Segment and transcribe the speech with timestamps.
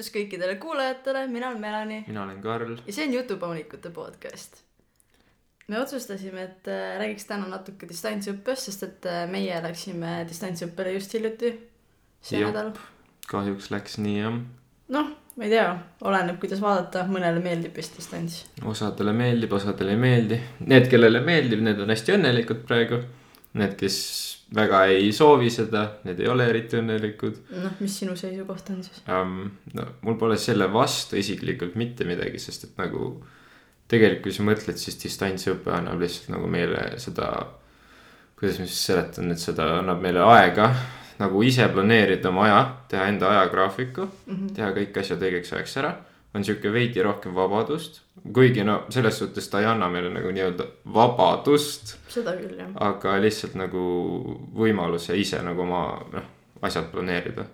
[0.00, 2.76] tervitus kõikidele kuulajatele, mina olen Melani mina olen Karl.
[2.86, 4.62] ja see on Jutupaunikute podcast.
[5.68, 11.14] me otsustasime, et äh, räägiks täna natuke distantsõppest, sest et äh, meie läksime distantsõppele just
[11.14, 11.52] hiljuti,
[12.22, 12.54] see Jop.
[12.54, 12.72] nädal.
[13.28, 14.40] kahjuks läks nii jah.
[14.88, 15.68] noh, ma ei tea,
[16.00, 18.44] oleneb, kuidas vaadata, mõnele meeldib vist distants.
[18.64, 20.40] osadele meeldib, osadele ei meeldi.
[20.64, 23.04] Need, kellele meeldib, need on hästi õnnelikud praegu.
[23.52, 23.96] Need, kes
[24.54, 29.02] väga ei soovi seda, need ei ole eriti õnnelikud noh, mis sinu seisukoht on siis?
[29.06, 29.50] um,.
[29.74, 33.12] no mul pole selle vastu isiklikult mitte midagi, sest et nagu
[33.90, 37.30] tegelikult, kui sa mõtled, siis distantsõpe annab lihtsalt nagu meile seda,
[38.38, 40.70] kuidas ma siis seletan, et seda annab meile aega
[41.20, 44.54] nagu ise planeerida oma aja, teha enda ajagraafiku mm, -hmm.
[44.56, 45.92] teha kõik asjad õigeks ajaks ära.
[46.34, 48.00] On sihuke veidi rohkem vabadust,
[48.34, 52.74] kuigi no selles suhtes ta ei anna meile nagu nii-öelda vabadust, seda küll jah.
[52.90, 53.84] aga lihtsalt nagu
[54.56, 56.28] võimaluse ise nagu oma noh,
[56.62, 57.46] asjad planeerida.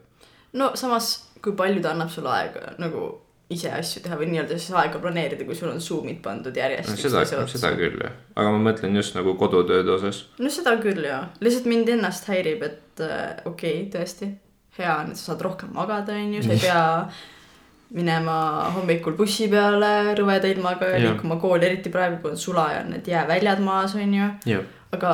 [0.56, 3.08] No samas, kui palju ta annab sulle aega nagu
[3.52, 6.96] ise asju teha või nii-öelda siis aega planeerida, kui sul on Zoom'id pandud järjest no
[6.98, 10.24] seda, seda küll jah, aga ma mõtlen just nagu kodutööde osas.
[10.42, 14.32] no seda küll jaa, lihtsalt mind ennast häirib, et äh, okei okay,, tõesti,
[14.80, 16.82] hea on, et sa saad rohkem magada, onju, sa ei pea
[17.94, 18.36] minema
[18.74, 22.90] hommikul bussi peale rõveda ilmaga ja liikuma kooli, eriti praegu, kui on sula ja on
[22.96, 24.30] need jääväljad maas, onju.
[24.46, 24.64] jah,
[24.96, 25.12] aga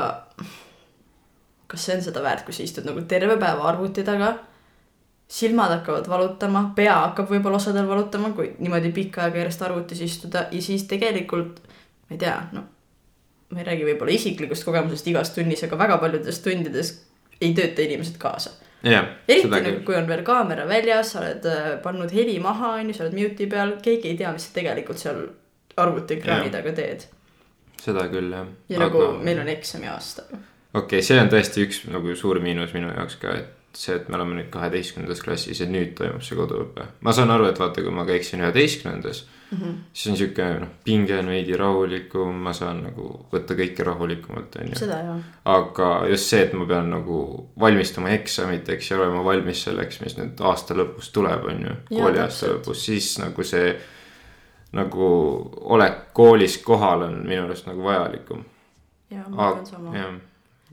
[1.72, 4.34] kas see on seda väärt, kui sa istud nagu terve päeva arvuti taga,
[5.32, 10.46] silmad hakkavad valutama, pea hakkab võib-olla osadel valutama, kui niimoodi pikka aega järjest arvutis istuda
[10.52, 12.66] ja siis tegelikult ma ei tea, noh,
[13.52, 16.92] ma ei räägi võib-olla isiklikust kogemusest igas tunnis, aga väga paljudes tundides
[17.40, 18.52] ei tööta inimesed kaasa.
[18.82, 22.90] jah, eriti nagu, kui on veel kaamera väljas, sa oled äh, pannud heli maha, on
[22.90, 25.24] ju, sa oled mute'i peal, keegi ei tea, mis sa tegelikult seal
[25.82, 26.54] arvutiekraani Jah.
[26.56, 27.06] taga teed.
[27.82, 28.46] seda küll jah.
[28.68, 28.86] ja aga...
[28.86, 30.26] nagu meil on eksami aasta.
[30.28, 34.08] okei okay,, see on tõesti üks nagu suur miinus minu jaoks ka, et see, et
[34.08, 36.88] me oleme nüüd kaheteistkümnendas klassis ja nüüd toimub see koduõpe.
[37.00, 39.58] ma saan aru, et vaata, kui ma käiksin üheteistkümnendas mm.
[39.58, 39.78] -hmm.
[39.92, 44.72] siis on sihuke noh, pinge on veidi rahulikum, ma saan nagu võtta kõike rahulikumalt, on
[44.72, 45.22] ju.
[45.44, 47.22] aga just see, et ma pean nagu
[47.60, 51.74] valmistuma eksamiteks ja olema valmis selleks, mis nüüd aasta lõpus tuleb, on ju.
[51.90, 53.74] Jaa, kooliaasta lõpus, siis nagu see
[54.72, 55.06] nagu
[55.76, 58.44] olek koolis kohal on minu arust nagu vajalikum.
[59.10, 59.92] ja ma arvan sama.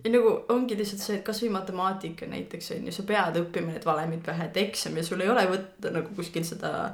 [0.06, 3.86] ei nagu ongi lihtsalt see, et kasvõi matemaatika näiteks on ju, sa pead õppima need
[3.86, 6.94] valemid pähe, et eksam ja sul ei ole võtta nagu kuskil seda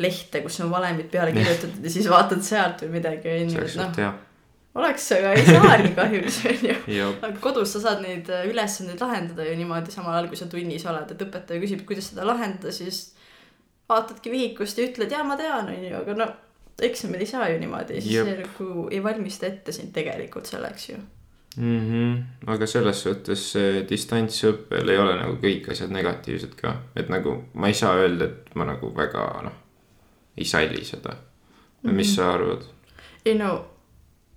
[0.00, 3.62] lehte, kus on valemid peale kirjutatud ja siis vaatad sealt või midagi on see ju,
[3.62, 4.10] oleks noh suht, hea.
[4.80, 6.76] oleks, aga ei saa nii kahjuks on ju.
[6.96, 10.50] jah, aga kodus sa saad neid äh, ülesandeid lahendada ju niimoodi samal ajal, kui sa
[10.50, 13.10] tunnis oled, et õpetaja küsib, kuidas seda lahendada, siis
[13.90, 16.28] vaatadki vihikust ja ütled, jaa, ma tean, on ju, aga no
[16.82, 20.96] eksamil ei saa ju niimoodi, siis see nagu ei valmista ette sind tegelikult selleks ju.
[21.56, 21.80] mm.
[21.90, 22.50] -hmm.
[22.54, 27.68] aga selles suhtes see distantsõppel ei ole nagu kõik asjad negatiivsed ka, et nagu ma
[27.68, 29.58] ei saa öelda, et ma nagu väga noh,
[30.40, 31.16] ei salli seda.
[31.82, 32.64] mis sa arvad?
[33.24, 33.52] ei no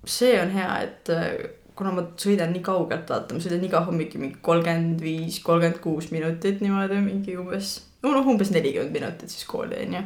[0.06, 1.30] see on hea, et äh,
[1.78, 6.12] kuna ma sõidan nii kaugelt, vaata, ma sõidan iga hommik mingi kolmkümmend viis, kolmkümmend kuus
[6.14, 10.04] minutit niimoodi mingi umbes, no noh, umbes nelikümmend minutit siis kooli onju.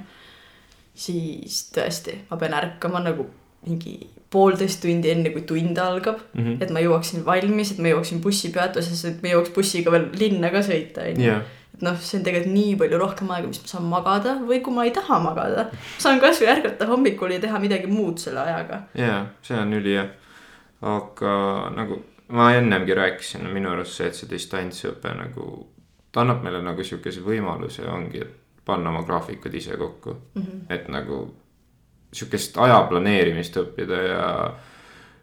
[0.97, 3.27] siis tõesti, ma pean ärkama nagu
[3.67, 3.97] mingi
[4.31, 6.41] poolteist tundi enne, kui tund algab mm.
[6.41, 6.47] Mhm.
[6.47, 6.63] -hmm.
[6.63, 10.63] et ma jõuaksin valmis, et ma jõuaksin bussipeatusesse, et ma jõuaks bussiga veel linna ka
[10.65, 11.43] sõita onju jah,
[11.77, 14.73] et noh, see on tegelikult nii palju rohkem aega, mis ma saan magada või kui
[14.73, 15.67] ma ei taha magada,
[16.01, 18.81] saan kasvõi ärgata hommikul ja teha midagi muud selle ajaga.
[18.97, 20.07] jaa, see on ülihea.
[20.81, 21.33] aga
[21.75, 22.01] nagu
[22.33, 25.45] ma ennemgi rääkisin, minu arust see, et see distantsõpe nagu,
[26.11, 30.41] ta annab meile nagu sihukese võimaluse ongi, et panna oma graafikud ise kokku mm.
[30.41, 30.65] -hmm.
[30.73, 31.21] et nagu
[32.13, 34.25] sihukest aja planeerimist õppida ja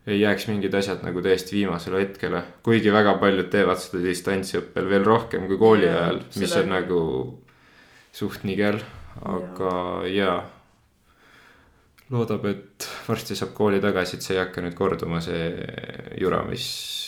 [0.06, 5.06] ei jääks mingid asjad nagu täiesti viimasele hetkele, kuigi väga paljud teevad seda distantsõppel veel
[5.06, 7.00] rohkem kui kooli Jaa, ajal, mis on nagu
[8.14, 8.82] suht nigel,
[9.24, 9.72] aga
[10.10, 10.42] jaa.
[12.12, 15.46] Loodab, et varsti saab kooli tagasi, et see ei hakka nüüd korduma, see
[16.20, 16.66] jura, mis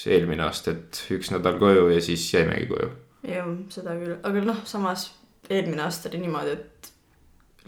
[0.08, 2.88] eelmine aasta, et üks nädal koju ja siis jäimegi koju.
[3.28, 5.10] jah, seda küll, aga noh, samas
[5.52, 6.90] eelmine aasta oli niimoodi, et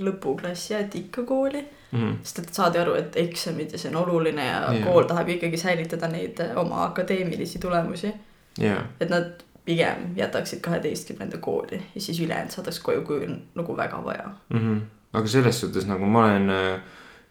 [0.00, 2.16] lõpuklass jäeti ikka kooli Mm -hmm.
[2.22, 4.84] sest et saadi aru, et eksamid ja see on oluline ja Jaa.
[4.84, 8.12] kool tahab ikkagi säilitada neid eh, oma akadeemilisi tulemusi.
[8.60, 13.76] jaa, et nad pigem jätaksid kaheteistkümnenda kooli ja siis ülejäänud saadaks koju, kui on nagu
[13.76, 14.30] väga vaja.
[14.48, 14.78] Mhm.
[15.12, 16.80] aga selles suhtes nagu ma olen äh,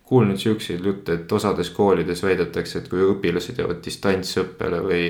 [0.04, 5.02] kuulnud siukseid jutte, et osades koolides väidetakse, et kui õpilased jäävad distantsõppele või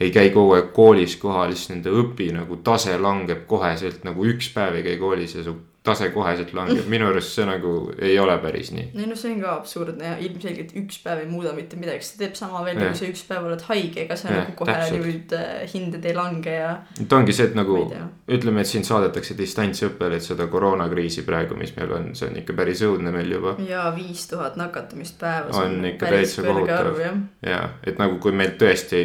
[0.00, 4.50] ei käi kogu aeg koolis kohal, siis nende õpi nagu tase langeb koheselt nagu üks
[4.54, 8.36] päev ei käi koolis ja su tase koheselt langeb, minu arust see nagu ei ole
[8.42, 8.92] päris nii.
[8.94, 12.20] ei no see on ka absurdne ja ilmselgelt üks päev ei muuda mitte midagi, see
[12.20, 15.34] teeb sama veel, kui sa üks päev oled haige, ega see Jah, nagu kohe nüüd
[15.38, 16.70] äh, hinded ei lange ja
[17.02, 21.74] et ongi see, et nagu ütleme, et siin saadetakse distantsõppele, et seda koroonakriisi praegu, mis
[21.78, 23.56] meil on, see on ikka päris õudne meil juba.
[23.66, 27.02] ja viis tuhat nakatumist päevas On ikka täitsa kohutav.
[27.42, 29.02] ja, et nagu kui meil tõesti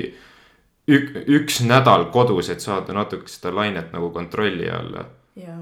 [0.87, 5.05] ük, üks nädal kodus, et saada natuke seda lainet nagu kontrolli alla.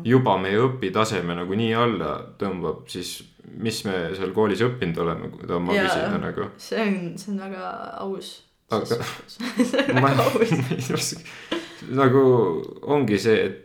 [0.07, 3.17] Juba meie õpitaseme nagu nii alla tõmbab, siis
[3.61, 6.49] mis me seal koolis õppinud oleme, kui ma küsida nagu.
[6.57, 7.69] see on, see on väga
[8.05, 8.31] aus.
[8.73, 8.99] Aga-
[9.29, 10.55] see on ma väga aus.
[10.71, 11.19] ei oska,
[12.01, 12.23] nagu
[12.95, 13.61] ongi see, et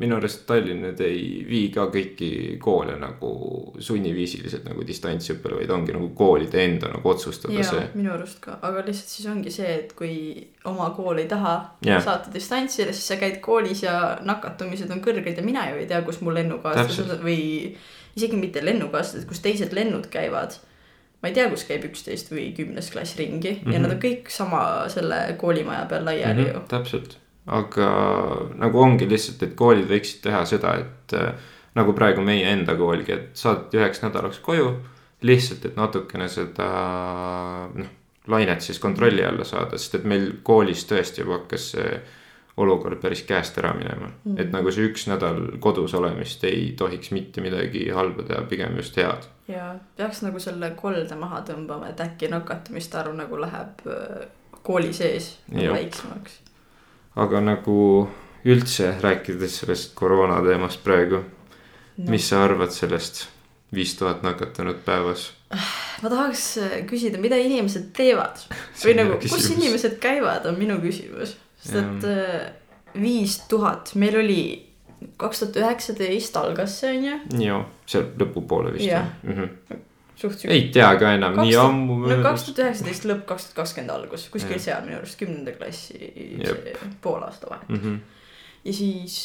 [0.00, 3.30] minu arust Tallinn nüüd ei vii ka kõiki koole nagu
[3.78, 8.58] sunniviisiliselt nagu distantsõppele, vaid ongi nagu koolide enda nagu otsustada jaa see., minu arust ka,
[8.62, 10.14] aga lihtsalt siis ongi see, et kui
[10.64, 11.54] oma kool ei taha
[11.86, 12.02] Jah.
[12.04, 16.02] saata distantsile, siis sa käid koolis ja nakatumised on kõrged ja mina ju ei tea,
[16.02, 17.74] kus mu lennukaaslased või
[18.16, 20.58] isegi mitte lennukaaslased, kus teised lennud käivad.
[21.22, 23.72] ma ei tea, kus käib üksteist või kümnes klass ringi mm -hmm.
[23.72, 23.82] ja Mhm.
[23.82, 26.54] nad on kõik sama selle koolimaja peal laiali mm -hmm.
[26.54, 26.60] ju.
[26.68, 27.16] täpselt,
[27.46, 27.88] aga
[28.56, 33.12] nagu ongi lihtsalt, et koolid võiksid teha seda, et äh, nagu praegu meie enda koolgi,
[33.12, 34.74] et saadeti üheks nädalaks koju.
[35.24, 36.66] lihtsalt, et natukene seda
[37.72, 37.92] noh,
[38.28, 41.94] lainet siis kontrolli alla saada, sest et meil koolis tõesti juba hakkas see
[42.60, 44.36] olukord päris käest ära minema mm.
[44.38, 48.96] Et nagu see üks nädal kodus olemist ei tohiks mitte midagi halba teha, pigem just
[49.00, 49.26] head.
[49.48, 54.26] ja peaks nagu selle kolde maha tõmbama, et äkki nakatumiste arv nagu läheb äh,
[54.62, 56.43] kooli sees nagu väiksemaks.
[57.14, 57.78] Aga nagu
[58.44, 63.24] üldse rääkides sellest koroona teemast praegu no., mis sa arvad sellest
[63.74, 65.30] viis tuhat nakatunut päevas?
[66.02, 68.42] ma tahaks äh, küsida, mida inimesed teevad
[68.84, 71.36] või nagu kus inimesed käivad, on minu küsimus.
[71.62, 72.52] sest et äh,
[73.00, 74.42] viis tuhat, meil oli
[75.20, 79.10] kaks tuhat üheksateist algas see on ju, joo, seal lõpupoole vist Jah.
[79.22, 79.38] mm.
[79.38, 79.82] -hmm.
[80.16, 82.44] Suht ei tea ka enam, Kaks nii tuhat- ammu no kaks möödas.
[82.46, 84.60] tuhat üheksateist lõpp, kaks tuhat kakskümmend algus, kuskil Jah.
[84.66, 85.98] seal minu arust kümnenda klassi
[86.44, 87.64] see poolaasta vahe.
[87.68, 87.96] Mhm.
[88.64, 89.16] ja siis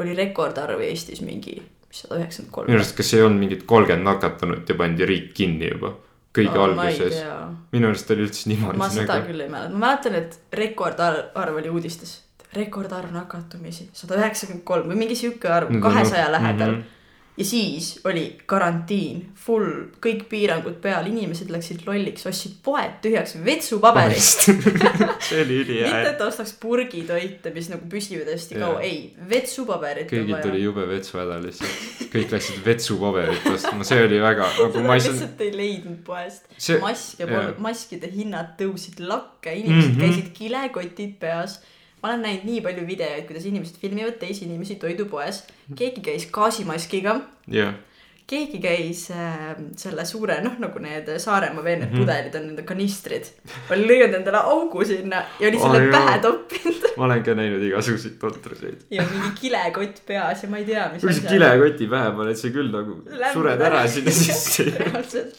[0.00, 2.66] oli rekordarv Eestis mingi sada üheksakümmend kolm.
[2.70, 5.94] minu arust, kas ei olnud mingit kolmkümmend nakatunut ja pandi riik kinni juba
[6.34, 7.22] kõige ei alguses.
[7.72, 9.26] minu arust oli üldse niimoodi ma seda nagu.
[9.32, 12.22] küll ei mäleta, ma mäletan, et rekordarv oli uudistes.
[12.54, 16.72] rekordarv nakatumisi, sada üheksakümmend kolm või mingi sihuke arv, kahesaja lähedal.
[16.72, 16.82] Mhm.
[17.38, 19.68] Ja siis oli karantiin, full,
[20.02, 24.48] kõik piirangud peal, inimesed läksid lolliks, ostsid poed tühjaks vetsupaberist.
[25.28, 26.02] see oli mitte, ülihea.
[26.10, 28.98] et ostaks purgitoite, mis nagu püsivad hästi kaua, ei,
[29.30, 34.98] vetsupaberit kõigil tuli jube vetsuhäda lihtsalt, kõik läksid vetsupaberit ostma, see oli väga nagu ma
[34.98, 36.50] ei saa, lihtsalt ei leidnud poest.
[36.56, 39.96] see, maske polnud, maskide hinnad tõusid lakke, inimesed mm.
[39.96, 40.06] -hmm.
[40.06, 41.60] käisid kilekotid peas.
[42.02, 45.42] Ma olen näinud nii palju videoid, kuidas inimesed filmivad teisi inimesi toidupoes.
[45.76, 47.20] keegi käis gaasimaskiga,
[47.52, 47.74] jah,
[48.28, 51.96] keegi käis äh, selle suure, noh nagu need Saaremaa veel need mm.
[51.96, 52.04] -hmm.
[52.04, 53.32] pudelid on, need kanistrid.
[53.70, 55.92] oli lõiganud endale augu sinna ja oli selle jaa.
[55.96, 58.82] pähe toppinud ma olen ka näinud igasuguseid totraseid.
[58.90, 62.50] ja mingi kilekott peas ja ma ei tea, mis kui sa kilekoti pähe paned, sa
[62.54, 62.96] küll nagu
[63.34, 64.66] sured ära sinna sisse.
[64.74, 65.38] reaalselt,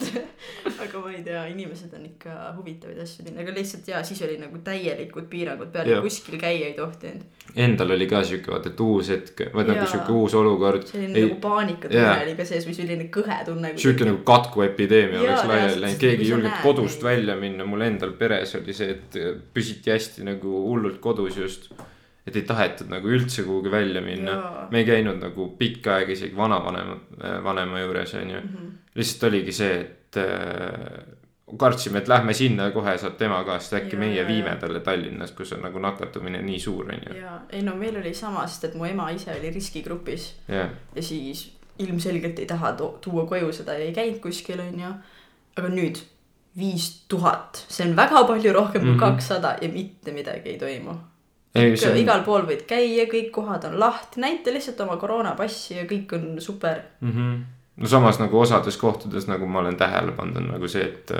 [0.70, 4.38] aga ma ei tea, inimesed on ikka huvitavaid asju teinud, aga lihtsalt ja siis oli
[4.40, 7.28] nagu täielikud piirangud peal ja kuskil käia ei tohtinud.
[7.60, 10.86] Endal oli ka siuke vaata, et uus hetk, või nagu siuke uus olukord.
[10.88, 12.20] selline nagu paanikatunne jaa.
[12.24, 13.72] oli ka sees või selline kõhe tunne.
[13.80, 18.12] siuke nagu katkuepideemia oleks laiali läinud, keegi ei julgenud kodust neid- välja minna, mul endal
[18.18, 19.20] peres oli see, et
[19.54, 21.70] püsiti hästi nagu hullult kodus just.
[22.26, 24.34] et ei tahetud nagu üldse kuhugi välja minna
[24.70, 26.98] me ei käinud nagu pikka aega isegi vanavanema,
[27.44, 28.42] vanema juures on ju.
[28.42, 28.68] Mhm.
[28.94, 31.16] lihtsalt oligi see, et äh,
[31.58, 34.52] kartsime, et lähme sinna ja kohe saab tema ka, sest äkki Jaa, meie jaa, viime
[34.60, 37.16] talle Tallinnas, kus on nagu nakatumine nii suur on ju.
[37.18, 40.68] ja ei no meil oli sama, sest et mu ema ise oli riskigrupis ja
[41.02, 41.48] siis
[41.84, 44.94] ilmselgelt ei taha tuua koju seda ja ei käinud kuskil onju.
[45.58, 45.98] aga nüüd
[46.58, 49.00] viis tuhat, see on väga palju rohkem kui Mhm.
[49.00, 50.90] kakssada ja mitte midagi ei toimu.
[51.90, 56.12] on, igal pool võid käia, kõik kohad on lahti, näita lihtsalt oma koroonapassi ja kõik
[56.14, 56.80] on super.
[57.00, 57.12] mm.
[57.12, 57.44] -hmm.
[57.76, 61.10] no samas nagu osades kohtades, nagu ma olen tähele pannud, on nagu see, et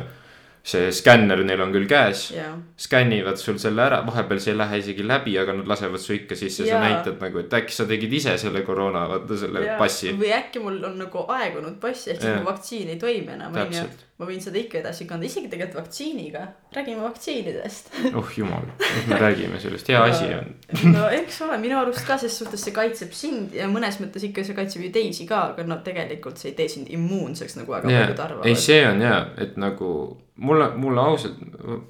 [0.62, 4.82] see skänner neil on küll käes, ja, skännivad sul selle ära, vahepeal see ei lähe
[4.82, 6.82] isegi läbi, aga nad lasevad su ikka sisse, sa Jaa.
[6.84, 10.12] näitad nagu, et äkki sa tegid ise selle koroona, vaata selle ja passi.
[10.20, 13.88] või äkki mul on nagu aegunud pass ehk siis mu vaktsiin ei toimi enam onju
[14.20, 16.42] ma võin seda ikka edasi kanda, isegi tegelikult vaktsiiniga,
[16.76, 17.90] räägime vaktsiinidest.
[18.20, 18.66] oh jumal,
[19.08, 20.52] me räägime sellest, hea asi on.
[20.92, 24.44] no eks ole, minu arust ka ses suhtes see kaitseb sind ja mõnes mõttes ikka
[24.44, 27.92] see kaitseb ju teisi ka, aga no tegelikult see ei tee sind immuunseks nagu väga
[27.94, 28.58] jaa paljud, arvavad ei.
[28.68, 29.90] see on hea, et nagu
[30.36, 31.40] mulle, mulle ausalt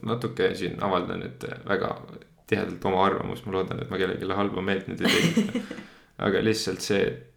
[0.07, 1.97] natuke siin avaldan, et väga
[2.51, 5.83] tihedalt oma arvamust, ma loodan, et ma kellelegi halba meelt nüüd ei tekita.
[6.27, 7.30] aga lihtsalt see, et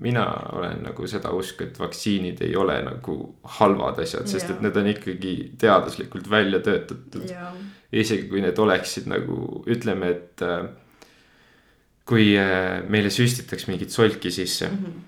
[0.00, 3.16] mina olen nagu seda usku, et vaktsiinid ei ole nagu
[3.58, 7.24] halvad asjad, sest et need on ikkagi teaduslikult välja töötatud.
[7.92, 10.66] isegi kui need oleksid nagu ütleme, et äh,
[12.08, 15.04] kui äh, meile süstitaks mingit solki sisse, Mhm.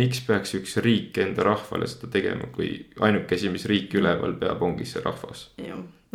[0.00, 2.70] Miks peaks üks riik enda rahvale seda tegema, kui
[3.04, 5.48] ainuke asi, mis riiki üleval peab, ongi see rahvas.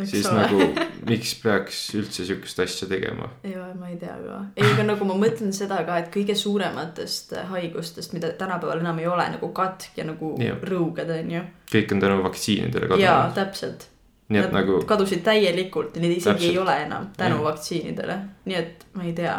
[0.06, 0.62] siis nagu,
[1.10, 3.30] miks peaks üldse sihukest asja tegema?
[3.46, 7.36] ja ma ei tea ka, ei aga nagu ma mõtlen seda ka, et kõige suurematest
[7.52, 10.58] haigustest, mida tänapäeval enam ei ole nagu katk ja nagu Jah.
[10.62, 11.44] rõuged on ju.
[11.74, 13.36] kõik on tänu vaktsiinidele jaa, kadunud.
[13.38, 13.88] täpselt.
[14.30, 16.52] nii et Nad nagu kadusid täielikult ja neid isegi Täpselt.
[16.52, 17.46] ei ole enam tänu Jah.
[17.52, 19.38] vaktsiinidele, nii et ma ei tea.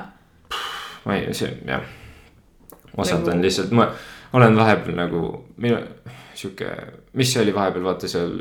[1.05, 1.83] ma ei, see jah.
[2.97, 3.91] osad Nagu- on lihtsalt, ma
[4.33, 5.23] olen vahepeal nagu,
[5.57, 5.79] minu
[6.35, 6.69] sihuke,
[7.19, 8.37] mis see oli vahepeal, vaata seal,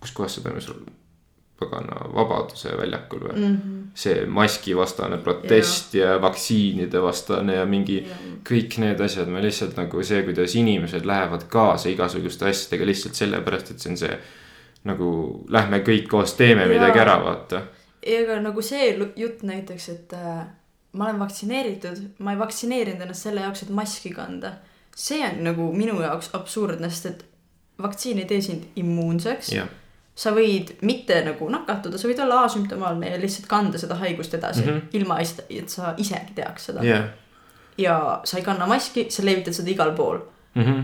[0.00, 0.68] kus kohas see toimus,
[1.62, 3.56] pagana Vabaduse väljakul või mm.?
[3.56, 3.80] Mhm.
[3.94, 8.00] see maskivastane protest ja, ja vaktsiinide vastane ja mingi
[8.48, 13.74] kõik need asjad, ma lihtsalt nagu see, kuidas inimesed lähevad kaasa igasuguste asjadega lihtsalt sellepärast,
[13.74, 14.16] et see on see
[14.88, 15.12] nagu
[15.52, 16.72] lähme kõik koos teeme Jaa.
[16.74, 17.62] midagi ära, vaata.
[18.02, 20.42] ega nagu see jutt näiteks, et äh,
[20.92, 24.56] ma olen vaktsineeritud, ma ei vaktsineerinud ennast selle jaoks, et maski kanda.
[24.96, 27.24] See on nagu minu jaoks absurdne, sest et
[27.82, 29.52] vaktsiin ei tee sind immuunseks.
[29.56, 29.68] jah,
[30.14, 34.64] sa võid mitte nagu nakatuda, sa võid olla asümptomaalne ja lihtsalt kanda seda haigust edasi
[34.64, 34.68] mm.
[34.68, 34.96] -hmm.
[35.00, 36.84] ilma, et sa isegi teaks seda.
[36.84, 37.08] jah.
[37.78, 40.20] ja sa ei kanna maski, sa levitad seda igal pool.
[40.54, 40.80] Mhm.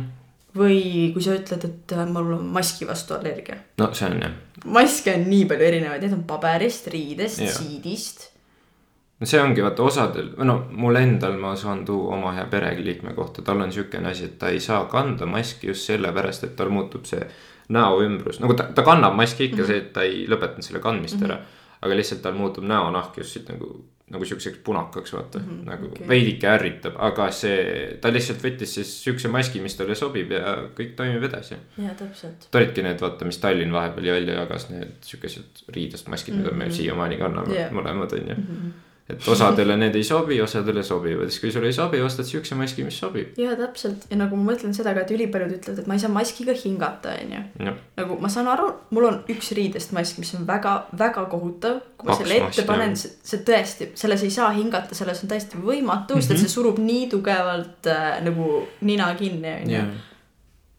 [0.59, 3.57] või kui sa ütled, et äh, mul on maski vastu allergia.
[3.79, 4.33] no see on jah
[4.65, 8.29] maske on nii palju erinevaid, need on paberist, riidest siidist.
[9.21, 13.43] No see ongi vaata osadel, no mul endal ma saan tuua oma hea pereliikme kohta,
[13.43, 17.07] tal on siukene asi, et ta ei saa kanda maski just sellepärast, et tal muutub
[17.09, 17.25] see
[17.75, 19.67] näoümbrus, nagu ta, ta kannab maski ikka mm, -hmm.
[19.67, 21.33] see, et ta ei lõpetanud selle kandmist mm -hmm.
[21.33, 21.57] ära.
[21.83, 25.67] aga lihtsalt tal muutub näonahk just siit nagu, nagu siukseks punakaks, vaata mm, -hmm.
[25.67, 26.09] nagu okay.
[26.09, 30.97] veidike ärritab, aga see, ta lihtsalt võttis siis siukse maski, mis talle sobib ja kõik
[30.97, 31.55] toimib edasi.
[31.79, 32.49] jaa, täpselt.
[32.53, 36.45] Need olidki need, vaata, mis Tallinn vahepeal välja jagas, need siukesed riidest maskid mm, -hmm.
[36.45, 36.75] mida me Mhm.
[36.75, 37.73] siiamaani kanname yeah.
[37.73, 38.37] mõlemad on ju.
[39.09, 42.85] Et osadele need ei sobi, osadele sobivad, siis kui sulle ei sobi, ostad siukse maski,
[42.85, 43.39] mis sobib.
[43.41, 46.13] jaa, täpselt ja nagu ma mõtlen seda ka, et ülipaljud ütlevad, et ma ei saa
[46.13, 47.73] maskiga hingata, onju.
[47.97, 51.81] nagu ma saan aru, mul on üks riidest mask, mis on väga-väga kohutav.
[51.97, 55.33] kui ma Paks selle ette mask, panen, see tõesti, selles ei saa hingata, selles on
[55.33, 56.21] täiesti võimatu mm, -hmm.
[56.21, 56.37] sest Mhm.
[56.37, 59.83] et see surub nii tugevalt äh, nagu nina kinni, onju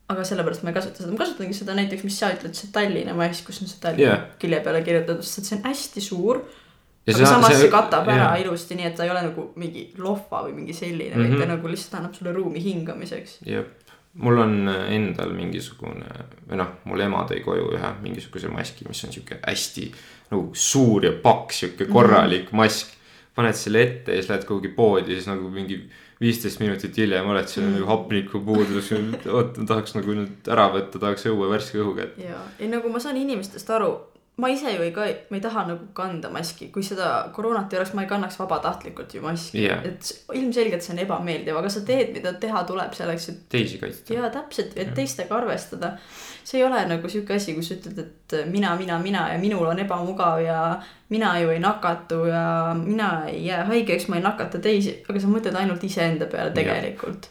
[0.09, 3.13] aga sellepärast ma ei kasuta seda, ma kasutangi seda näiteks, mis sa ütled, see Tallinna
[3.13, 4.23] mask, kus on see Tallinna Jah.
[4.41, 6.41] külje peale kirjutatud, sest et see on hästi suur.
[6.41, 6.68] Ja
[7.07, 8.41] aga see- samas see, see- katab ära jah.
[8.45, 11.29] ilusti, nii et ta ei ole nagu mingi lohva või mingi selline mm, -hmm.
[11.29, 11.37] Mhm.
[11.39, 13.37] vaid ta nagu lihtsalt annab sulle ruumi hingamiseks.
[13.45, 13.67] jep,
[14.13, 16.05] mul on endal mingisugune
[16.49, 19.91] või noh, mul ema tõi koju ühe mingisuguse maski, mis on sihuke hästi
[20.31, 22.87] nagu suur ja paks, sihuke korralik mask.
[23.35, 25.77] paned selle ette ja siis lähed kuhugi poodi, siis nagu mingi
[26.19, 27.73] viisteist minutit hiljem oled seal Mm.
[27.77, 28.91] nagu hapnikupuudus,
[29.31, 32.99] oot, tahaks nagu nüüd ära võtta, tahaks õue värske õhuga, et ja, ei nagu ma
[32.99, 33.93] saan inimestest aru,
[34.39, 37.79] ma ise ju ei ka, ma ei taha nagu kanda maski, kui seda koroonat ei
[37.79, 39.83] oleks, ma ei kannaks vabatahtlikult ju maski Jah.
[39.85, 44.13] et ilmselgelt see on ebameeldiv, aga sa teed, mida teha tuleb selleks, et teisi kaitsta.
[44.15, 45.95] jaa, täpselt, et teistega arvestada.
[46.43, 49.79] see ei ole nagu sihuke asi, kus ütled, et mina, mina, mina ja minul on
[49.79, 50.61] ebamugav ja
[51.09, 55.31] mina ju ei nakatu ja mina ei jää haigeks, ma ei nakata teisi, aga sa
[55.31, 57.29] mõtled ainult iseenda peale tegelikult.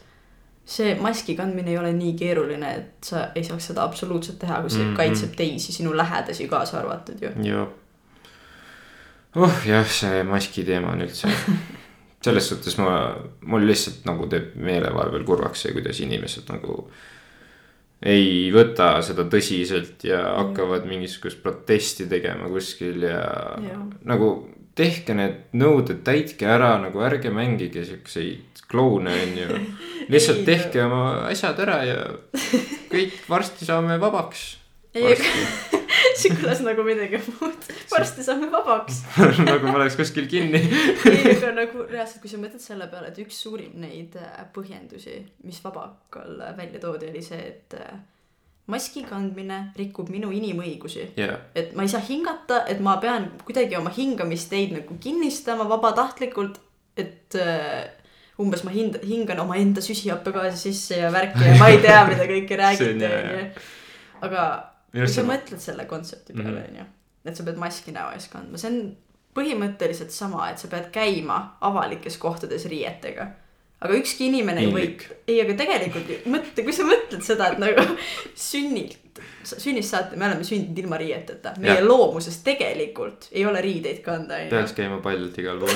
[0.69, 4.69] See maski kandmine ei ole nii keeruline, et sa ei saaks seda absoluutselt teha, kui
[4.69, 4.91] see mm.
[4.91, 4.97] -hmm.
[4.97, 7.31] kaitseb teisi, sinu lähedasi kaasa arvatud ju.
[7.43, 7.67] jah.
[9.35, 11.31] oh jah, see maski teema on üldse,
[12.25, 16.83] selles suhtes ma, mul lihtsalt nagu teeb meele vahepeal kurvaks see, kuidas inimesed nagu
[17.99, 23.23] ei võta seda tõsiselt ja hakkavad mingisugust protesti tegema kuskil ja,
[23.65, 23.81] ja.
[24.07, 24.29] Nagu
[24.79, 29.59] tehke need nõuded, täitke ära, nagu ärge mängige siukseid kloune, onju.
[30.13, 31.99] lihtsalt Ei, tehke oma asjad ära ja
[32.91, 34.47] kõik varsti saame vabaks.
[36.19, 37.67] see kõlas nagu midagi muud.
[37.91, 39.03] varsti saame vabaks.
[39.37, 40.61] nagu ma oleks kuskil kinni.
[41.05, 44.17] ei, aga nagu reaalselt, kui sa mõtled selle peale, et üks suurim neid
[44.55, 47.77] põhjendusi, mis Vabakal välja toodi, oli see, et
[48.69, 51.07] maski kandmine rikub minu inimõigusi.
[51.17, 56.59] jaa, et ma ei saa hingata, et ma pean kuidagi oma hingamisteid nagu kinnistama vabatahtlikult,
[56.97, 57.89] et äh,
[58.39, 62.57] umbes ma hind-, hingan omaenda süsihappegaasi sisse ja värki ja ma ei tea, mida kõike
[62.63, 63.43] räägite, onju.
[64.29, 64.45] aga
[64.93, 66.71] kui sa mõtled selle kontsepti peale, Mhm.
[66.71, 66.85] onju,
[67.25, 68.79] et sa pead maski näo ees kandma, see on
[69.37, 73.27] põhimõtteliselt sama, et sa pead käima avalikes kohtades riietega.
[73.79, 74.87] Aga ükski inimene ei või
[75.27, 77.85] ei, aga tegelikult mõtle, kui sa mõtled seda, et nagu
[78.35, 81.87] sünnilt, sünnist saati me oleme sündinud ilma riieteta, meie Jah.
[81.87, 84.75] loomuses tegelikult ei ole riideid kanda, peaks.
[84.77, 85.71] käima paljalt igal pool.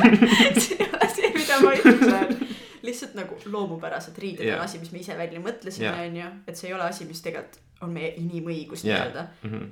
[0.66, 2.36] see ole see, mida ma ütlen.
[2.84, 4.60] lihtsalt nagu loomupäraselt riided Jaa.
[4.60, 6.30] on asi, mis me ise välja mõtlesime, onju.
[6.48, 8.98] et see ei ole asi, mis tegelikult on meie inimõigus Jaa.
[9.00, 9.28] nii-öelda.
[9.48, 9.68] Mhm.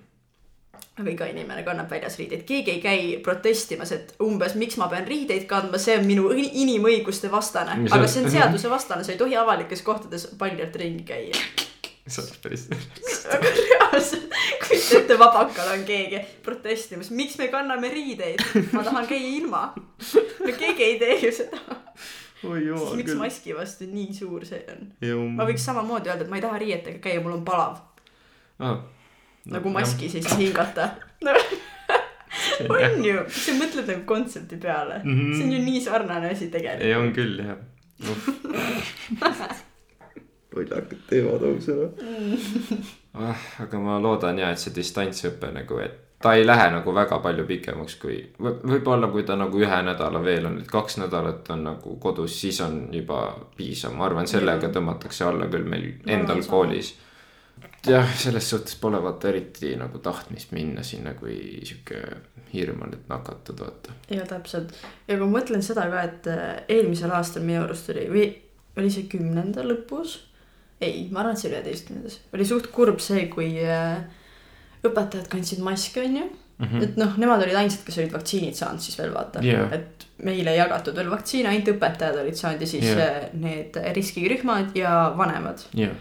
[0.98, 5.06] Aga iga inimene kannab väljas riideid, keegi ei käi protestimas, et umbes miks ma pean
[5.06, 7.80] riideid kandma, see on minu inimõiguste vastane.
[7.90, 11.46] Aga see on seadusevastane, sa ei tohi avalikes kohtades paljalt ringi käia.
[12.08, 12.66] see oleks päris.
[13.34, 18.42] aga reaalselt, kujuta ette, vabakal on keegi protestimas, miks me kanname riideid,
[18.72, 19.62] ma tahan käia ilma.
[19.76, 21.80] no keegi ei tee ju seda,
[22.48, 23.20] oi jumal miks küll.
[23.20, 24.86] maski vastu nii suur see on?
[25.02, 27.80] ma ma võiks samamoodi öelda, et ma ei taha riietega käia, mul on palav,
[28.62, 28.80] ah,.
[29.54, 30.90] Nagu maskis ei saa hingata.
[32.68, 35.14] on ju, sa mõtled nagu kontsepti peale mm.
[35.14, 35.34] -hmm.
[35.36, 36.96] see on ju nii sarnane asi ei, tegelikult.
[36.96, 37.58] on küll jah
[40.56, 41.88] lollakad teemad ausõna
[43.28, 43.46] ah,.
[43.64, 47.46] aga ma loodan ja, et see distantsõpe nagu, et ta ei lähe nagu väga palju
[47.46, 51.96] pikemaks kui võib-olla kui ta nagu ühe nädala veel on, et kaks nädalat on nagu
[52.02, 53.20] kodus, siis on juba
[53.56, 56.96] piisav, ma arvan, sellega tõmmatakse alla küll meil endal koolis.
[57.86, 62.02] jah, selles suhtes pole vaata eriti nagu tahtmist minna sinna, kui sihuke
[62.52, 63.94] hirm on, et nakatud, vaata.
[64.12, 64.74] ja täpselt
[65.08, 66.46] ja kui ma mõtlen seda ka, et äh,
[66.78, 68.26] eelmisel aastal minu arust oli või
[68.78, 70.18] oli see kümnenda lõpus.
[70.80, 74.04] ei, ma arvan, et see oli üheteistkümnendas, oli suht kurb see, kui äh,
[74.86, 76.28] õpetajad kandsid maske, onju.
[76.58, 76.82] Mhm.
[76.82, 79.68] et noh, nemad olid ainsad, kes olid vaktsiinid saanud siis veel vaata Jaa.
[79.76, 83.28] et meile ei jagatud veel vaktsiine, ainult õpetajad olid saanud ja siis yeah.
[83.38, 85.62] need riskirühmad ja vanemad.
[85.78, 85.94] jah,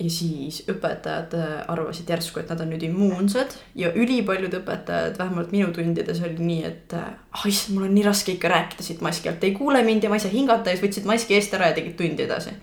[0.00, 5.52] ja siis õpetajad äh, arvasid järsku, et nad on nüüd immuunsed ja ülipaljud õpetajad, vähemalt
[5.52, 9.02] minu tundides oli nii, et äh, ah issand, mul on nii raske ikka rääkida siit
[9.04, 11.56] maski alt, ei kuule mind ja ma ei saa hingata ja siis võtsid maski eest
[11.58, 12.54] ära ja tegid tundi edasi.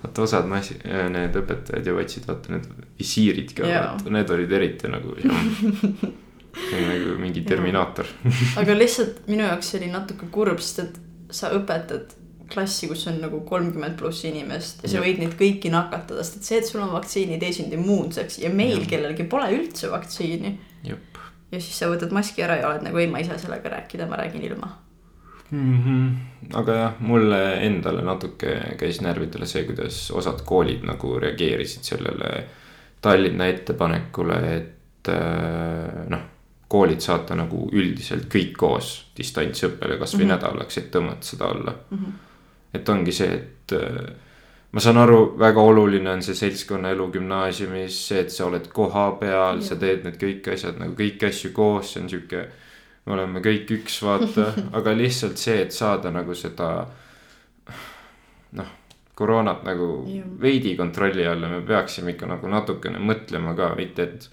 [0.00, 0.78] vaata osad massi-,
[1.16, 5.16] need õpetajad ju võtsid vaata need visiirid ka need olid eriti nagu.
[6.90, 8.08] nagu mingi Terminaator.
[8.62, 10.98] aga lihtsalt minu jaoks see oli natuke kurb, sest et
[11.30, 12.16] sa õpetad
[12.52, 16.48] klassi, kus on nagu kolmkümmend pluss inimest ja sa võid neid kõiki nakatada, sest et
[16.48, 18.88] see, et sul on vaktsiin, ei tee sind immuunseks ja meil Jah.
[18.94, 20.54] kellelgi pole üldse vaktsiini.
[20.84, 24.08] ja siis sa võtad maski ära ja oled nagu ei, ma ei saa sellega rääkida,
[24.10, 24.72] ma räägin ilma.
[25.50, 25.84] mm.
[25.84, 26.56] -hmm.
[26.62, 32.44] aga jah, mulle endale natuke käis närvidele see, kuidas osad koolid nagu reageerisid sellele
[33.00, 36.20] Tallinna ettepanekule, et äh, noh,
[36.70, 40.30] koolid saata nagu üldiselt kõik koos distantsõppele kasvõi mm.
[40.30, 40.34] -hmm.
[40.36, 42.29] nädalaks, et tõmmata seda alla Mm -hmm.
[42.74, 44.12] Et ongi see, et äh,
[44.72, 49.74] ma saan aru, väga oluline on see seltskonnaelu gümnaasiumis, see, et sa oled kohapeal, sa
[49.74, 49.80] Jah.
[49.82, 52.44] teed need kõik asjad nagu kõiki asju koos, see on sihuke.
[53.06, 56.86] me oleme kõik üks, vaata, aga lihtsalt see, et saada nagu seda.
[58.52, 58.70] noh,
[59.18, 60.26] koroonat nagu Jah.
[60.40, 64.30] veidi kontrolli alla, me peaksime ikka nagu natukene mõtlema ka, mitte et.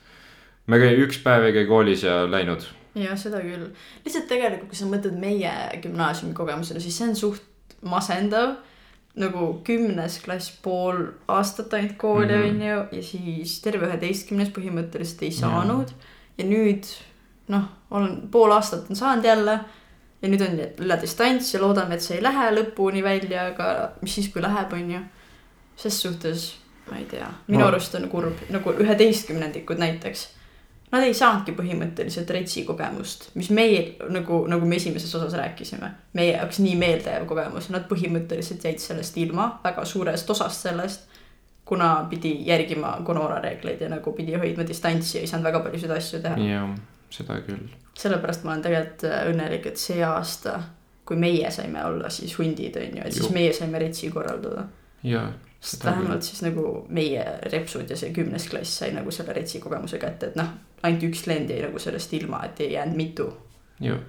[0.68, 2.66] me käi- üks päev ei käi koolis ja läinud.
[2.96, 3.70] ja seda küll,
[4.06, 7.44] lihtsalt tegelikult, kui sa mõtled meie gümnaasiumi kogemusele, siis see on suht
[7.82, 8.56] masendav.
[9.18, 12.50] nagu kümnes klass pool aastat ainult kooli Mhm.
[12.50, 15.90] on ju ja siis terve üheteistkümnes põhimõtteliselt ei saanud.
[16.38, 16.86] ja nüüd
[17.48, 19.60] noh, olen pool aastat on saanud jälle.
[20.22, 24.16] ja nüüd on jälle distants ja loodame, et see ei lähe lõpuni välja, aga mis
[24.16, 25.00] siis, kui läheb, on ju.
[25.76, 26.56] ses suhtes
[26.92, 30.28] ma ei tea, minu Ma- arust on kurb nagu üheteistkümnendikud näiteks
[30.92, 36.38] Nad ei saanudki põhimõtteliselt retsi kogemust, mis meil nagu, nagu me esimeses osas rääkisime, meie
[36.38, 41.08] jaoks nii meeldejääv kogemus, nad põhimõtteliselt jäid sellest ilma, väga suurest osast sellest.
[41.68, 45.92] kuna pidi järgima koroona reegleid ja nagu pidi hoidma distantsi ja ei saanud väga paljusid
[45.92, 46.38] asju teha.
[46.40, 46.70] jah,
[47.10, 47.68] seda küll.
[48.00, 50.62] sellepärast ma olen tegelikult äh, õnnelik, et see aasta,
[51.06, 53.34] kui meie saime olla siis hundid, on ju, et siis Ju.
[53.34, 54.64] meie saime retsi korraldada.
[55.04, 55.28] ja,
[55.60, 55.90] sest küll.
[55.92, 60.32] vähemalt siis nagu meie repsud ja see kümnes klass sai nagu selle retsi kogemuse kätte,
[60.32, 63.28] et noh, ainult üks klient jäi nagu sellest ilma, et ei jäänud mitu.
[63.84, 64.00] jah,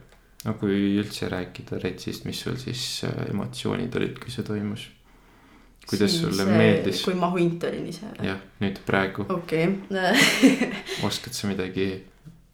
[0.45, 4.89] no kui üldse rääkida Retsist, mis sul siis äh, emotsioonid olid, kui see toimus?
[5.89, 7.03] kuidas sulle äh, meeldis?
[7.05, 8.13] kui ma hunt olin ise?
[8.23, 9.71] jah, nüüd praegu okei,
[11.09, 11.91] oskad sa midagi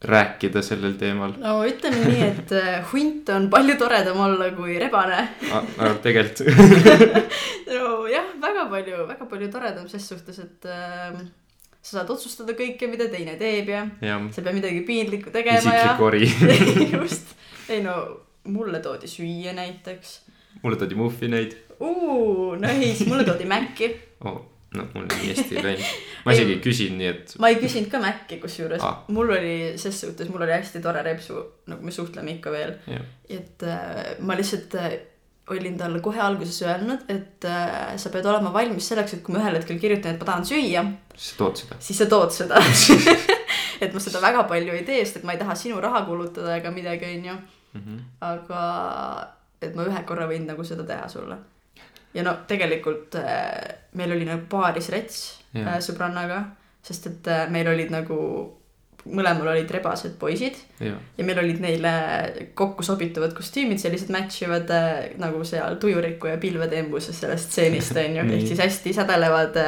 [0.04, 1.34] rääkida sellel teemal?
[1.40, 5.22] no ütleme nii, et äh, hunt on palju toredam olla kui rebane.
[6.04, 6.44] tegelikult
[7.70, 11.24] nojah, väga palju, väga palju toredam ses suhtes, et äh,
[11.84, 15.60] sa saad otsustada kõike, mida teine teeb ja jah, sa ei pea midagi piinlikku tegema
[15.60, 16.00] ja isiklik.
[16.06, 16.30] ori.
[16.96, 17.34] just,
[17.68, 17.98] ei no
[18.48, 20.16] mulle toodi süüa näiteks.
[20.62, 21.60] mulle toodi muffineid
[22.60, 23.94] nice, mulle toodi Maci.
[24.24, 24.42] oh,.
[24.74, 25.88] No mul nii hästi ei läinud.
[26.26, 29.00] ma isegi ei küsinud, nii et ma ei küsinud ka Maci kusjuures Ah.
[29.14, 32.76] mul oli ses suhtes, mul oli hästi tore repsu, nagu me suhtleme ikka veel.
[33.28, 34.96] et äh, ma lihtsalt äh,
[35.52, 39.42] olin talle kohe alguses öelnud, et äh, sa pead olema valmis selleks, et kui ma
[39.42, 40.84] ühel hetkel kirjutan, et ma tahan süüa,
[41.14, 41.76] sa tood seda.
[41.84, 42.60] siis sa tood seda.
[43.84, 46.56] et ma seda väga palju ei tee, sest et ma ei taha sinu raha kulutada
[46.56, 47.36] ega midagi, onju.
[47.74, 47.98] Mhm.
[48.22, 48.60] aga
[49.60, 51.36] et ma ühe korra võin nagu seda teha sulle.
[52.14, 55.22] Ja no tegelikult äh, meil oli nagu paaris rets
[55.54, 55.74] Jah.
[55.76, 56.44] äh, sõbrannaga,
[56.84, 58.18] sest et äh, meil olid nagu,
[59.04, 61.90] mõlemal olid rebased poisid jah, ja meil olid neile
[62.56, 64.70] kokku sobituvad kostüümid, sellised match ivad
[65.20, 68.38] nagu seal tujuriku ja pilvede embuses sellest stseenist onju, Nii.
[68.38, 69.58] ehk siis hästi sädelevad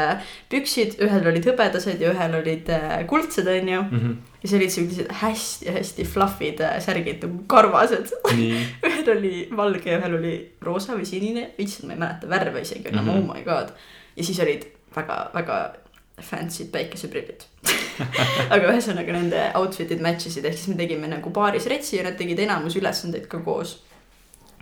[0.53, 2.73] püksid, ühel olid hõbedased ja ühel olid
[3.11, 3.83] kuldsed onju.
[3.91, 4.17] Mhm.
[4.43, 8.13] Ja siis olid sellised hästi-hästi fluffid äh, särgid nagu karvased.
[8.87, 12.91] ühel oli valge ja ühel oli roosa või sinine, issand, ma ei mäleta värve isegi
[12.93, 13.11] enam mm.
[13.11, 13.31] -hmm.
[13.31, 13.73] oh my god.
[14.17, 15.59] ja siis olid väga-väga
[16.23, 17.45] fancy'd päikeseprillid.
[18.55, 22.17] aga ühesõnaga nende outfit'id match isid, ehk siis me tegime nagu paaris retsi ja nad
[22.17, 23.83] tegid enamus ülesandeid ka koos.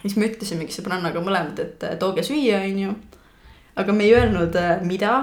[0.02, 2.94] siis me ütlesimegi sõbrannaga mõlemad, et äh, tooge süüa, onju.
[3.76, 5.14] aga me ei öelnud, mida,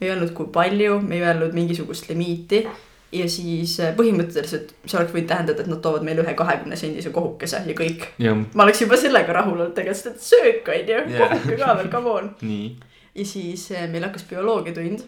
[0.00, 2.66] me ei öelnud, kui palju, me ei öelnud mingisugust limiiti
[3.12, 7.12] ja siis äh, põhimõtteliselt see oleks võinud tähendada, et nad toovad meile ühe kahekümne sendise
[7.14, 8.08] kohukese ja kõik.
[8.54, 11.30] ma oleks juba sellega rahul olnud tegelikult, sest et söök on ju Jah.
[11.30, 12.32] kohuke ka veel, come on.
[13.20, 15.06] ja siis eh, meil hakkas bioloogiatund.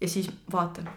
[0.00, 0.88] ja siis vaatan,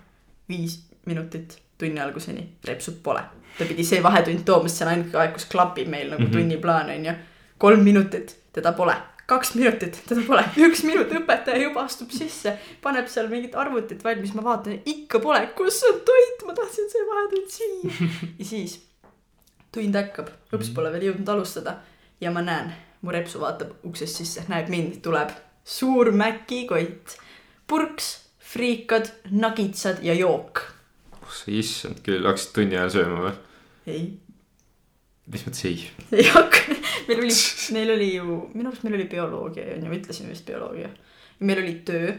[0.49, 3.23] viis minutit tunni alguseni, repsut pole.
[3.57, 6.27] ta pidi see vahetund tooma, sest see on ainuke aeg, kus klapib meil nagu mm.
[6.27, 6.35] -hmm.
[6.35, 7.13] tunniplaan on ju.
[7.57, 8.95] kolm minutit, teda pole,
[9.29, 14.33] kaks minutit, teda pole, üks minut, õpetaja juba astub sisse, paneb seal mingit arvutit valmis,
[14.37, 18.11] ma vaatan, ikka pole, kus on toit, ma tahtsin see vahetund süüa.
[18.39, 18.79] ja siis
[19.75, 21.79] tund hakkab, õps pole veel jõudnud alustada.
[22.19, 22.73] Ja ma näen,
[23.05, 25.31] mu repsu vaatab uksest sisse, näeb mind, tuleb
[25.69, 27.15] suur mäkikott,
[27.69, 30.65] purks, friikad, nagitsad ja jook.
[31.21, 33.35] oh sa issand küll, hakkasid tunni ajal sööma või?
[33.93, 34.03] ei,
[35.29, 35.83] mis mõttes ei?
[36.17, 36.78] ei hakka,
[37.09, 37.35] meil oli,
[37.75, 40.89] meil oli ju, minu arust meil oli bioloogia on ju, ütlesime vist bioloogia.
[41.39, 42.13] meil oli töö.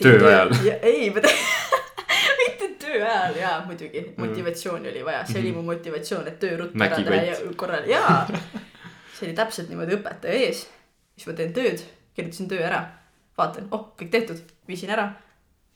[0.00, 0.54] Töö ajal?
[0.82, 1.10] ei,
[2.40, 6.84] mitte töö ajal jaa, muidugi, motivatsiooni oli vaja, see oli mu motivatsioon, et töö ruttu
[6.84, 8.22] ära teha ja korral, jaa.
[9.16, 10.66] see oli täpselt niimoodi õpetaja ees,
[11.16, 11.82] siis ma teen tööd,
[12.16, 12.84] kirjutasin töö ära,
[13.38, 15.10] vaatan, oh, kõik tehtud, viisin ära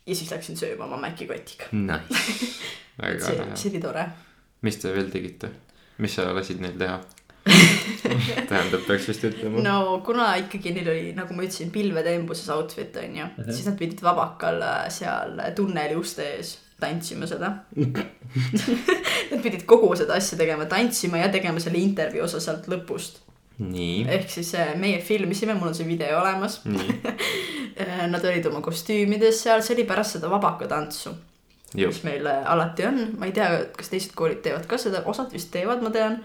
[0.07, 1.69] ja siis läksin sööma oma mäkikotiga.
[1.73, 2.25] Nice,
[3.03, 3.51] väga see, hea.
[3.59, 4.07] see oli tore.
[4.65, 5.53] mis te veel tegite?
[5.99, 6.99] mis sa lasid neil teha?
[8.49, 9.63] tähendab, peaks vist ütlema.
[9.65, 13.77] no kuna ikkagi neil oli, nagu ma ütlesin, pilvede embuses outfit on ju, siis nad
[13.81, 17.51] pidid vabakal äh, seal tunneli uste ees tantsima seda.
[19.31, 23.23] Nad pidid kogu seda asja tegema, tantsima ja tegema selle intervjuu osa sealt lõpust.
[23.63, 26.61] ehk siis äh, meie filmisime, mul on see video olemas.
[28.13, 31.34] Nad olid oma kostüümides seal, see oli pärast seda vabakatantsu, jõu.
[31.75, 33.01] Mis meil äh, alati on.
[33.19, 36.21] ma ei tea, kas teised koolid teevad ka seda, osad vist teevad, ma tean.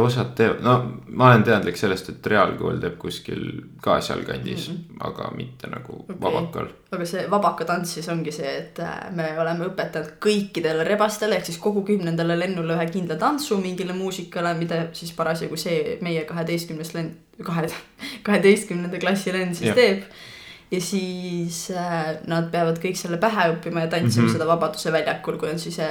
[0.00, 0.74] osad teevad, no
[1.16, 3.44] ma olen teadlik sellest, et reaalkool teeb kuskil
[3.80, 5.02] ka sealkandis mm, -hmm.
[5.08, 6.16] aga mitte nagu okay.
[6.20, 6.68] vabakal.
[6.92, 11.58] aga see vabakatants siis ongi see, et äh, me oleme õpetanud kõikidele rebastele ehk siis
[11.58, 17.16] kogu kümnendale lennule ühe kindla tantsu mingile muusikale, mida siis parasjagu see meie kaheteistkümnes lend,
[17.44, 17.68] kahe,
[18.22, 19.74] kaheteistkümnenda klassi lend siis ja.
[19.74, 20.02] teeb.
[20.70, 24.28] Ja siis äh, nad peavad kõik selle pähe õppima ja tantsima mm.
[24.28, 24.36] -hmm.
[24.38, 25.88] seda Vabaduse väljakul, kui on siis see,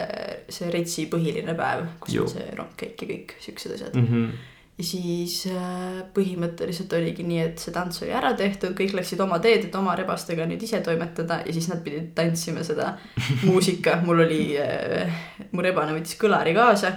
[0.49, 2.23] see Retsi põhiline päev, kus Ju.
[2.23, 3.95] on see rongkäik ja kõik siuksed asjad.
[3.95, 4.29] Mm -hmm.
[4.77, 9.39] ja siis äh, põhimõtteliselt oligi nii, et see tants oli ära tehtud, kõik läksid oma
[9.39, 12.97] teed, et oma rebastega nüüd ise toimetada ja siis nad pidid tantsima seda
[13.49, 15.11] muusika, mul oli äh,,
[15.51, 16.93] mu rebane võttis kõlari kaasa.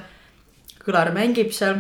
[0.85, 1.77] kõlar mängib seal,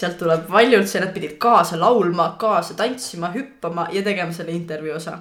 [0.00, 4.96] sealt tuleb valjult see, nad pidid kaasa laulma, kaasa tantsima, hüppama ja tegema selle intervjuu
[4.96, 5.18] osa.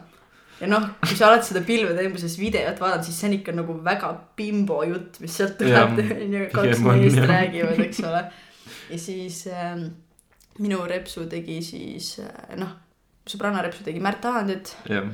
[0.59, 3.79] ja noh, kui sa oled seda pilvede embuses videot vaadanud, siis see on ikka nagu
[3.83, 8.23] väga bimbo jutt, mis sealt tuleb, onju, kaks meest räägivad, eks ole
[8.89, 9.85] ja siis ähm,
[10.59, 12.71] minu repsu tegi siis äh, noh,
[13.29, 15.09] sõbranna repsu tegi Märt Ahandit, jah,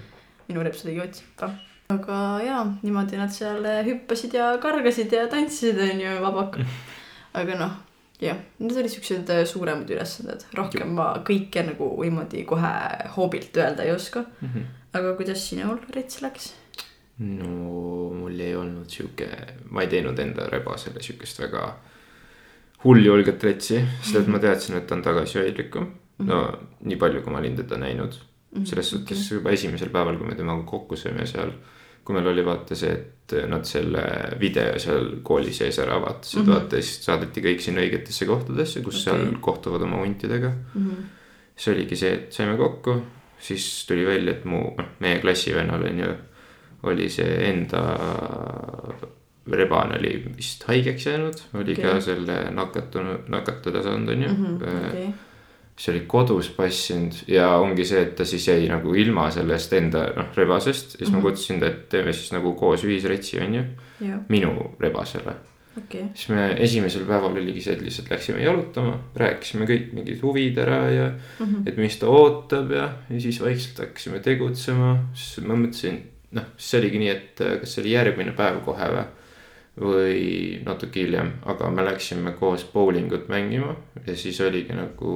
[0.49, 1.51] minu repsu tegi Ott Sipa.
[1.93, 6.65] aga jaa, niimoodi nad seal äh, hüppasid ja kargasid ja tantsisid, onju, vabakal.
[7.39, 7.75] aga noh,
[8.21, 12.75] jah, need olid siuksed äh, suuremad ülesanded, rohkem ma kõike nagu niimoodi kohe
[13.17, 14.25] hoobilt öelda ei oska.
[14.41, 14.69] Mhm.
[14.95, 16.53] aga kuidas sinul rets läks?
[17.19, 17.49] no
[18.15, 19.27] mul ei olnud sihuke,
[19.71, 21.67] ma ei teinud enda rebasele sihukest väga
[22.83, 25.87] hulljulget retsi, sest et ma teadsin, et ta on tagasihoidlikum.
[26.27, 26.41] no
[26.87, 28.15] nii palju, kui ma olin teda näinud,
[28.63, 31.51] selles suhtes juba esimesel päeval, kui me temaga kokku saime seal.
[32.05, 34.03] Kui meil oli vaata see, et nad selle
[34.39, 36.45] video seal kooli sees ära vaatasid mm.
[36.45, 36.53] -hmm.
[36.53, 39.17] vaata siis saadeti kõik sinna õigetesse kohtadesse, kus okay.
[39.17, 40.53] Seal kohtuvad oma huntidega.
[40.73, 41.11] Mhm.
[41.55, 43.01] siis oligi see, et saime kokku,
[43.39, 46.15] siis tuli välja, et mu, noh, meie klassivennal on ju,
[46.83, 47.81] oli see enda
[49.51, 51.83] rebane oli vist haigeks jäänud, oli okay.
[51.83, 55.13] Ka selle nakatunud, nakatada saanud, on ju Mhm, Äh, okei,
[55.75, 60.05] siis oli kodus passinud ja ongi see, et ta siis jäi nagu ilma sellest enda
[60.15, 61.17] noh rebasest ja siis mm -hmm.
[61.17, 61.25] Mhm.
[61.25, 63.63] ma kutsusin ta, et teeme siis nagu koos ühisretsi on ju.
[64.29, 65.35] minu rebasele
[65.77, 70.57] okei, siis me esimesel päeval oligi see, et lihtsalt läksime jalutama, rääkisime kõik mingid huvid
[70.63, 71.09] ära ja
[71.67, 75.99] et mis ta ootab ja, ja siis vaikselt hakkasime tegutsema, siis ma mõtlesin,
[76.37, 79.05] noh, see oligi nii, et äh, kas see oli järgmine päev kohe või.
[79.75, 80.19] või
[80.63, 85.11] natuke hiljem, aga me läksime koos bowlingut mängima ja siis oligi nagu.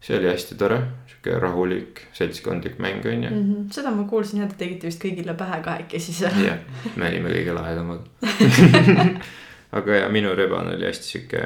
[0.00, 0.78] See oli hästi tore,
[1.10, 3.42] sihuke rahulik seltskondlik mäng on ju.
[3.74, 6.40] seda ma kuulsin jah, te tegite vist kõigile pähe kahekesi seal.
[6.44, 6.58] jah,
[6.96, 8.08] me olime kõige lahedamad.
[9.80, 11.44] aga ja minu reban oli hästi sihuke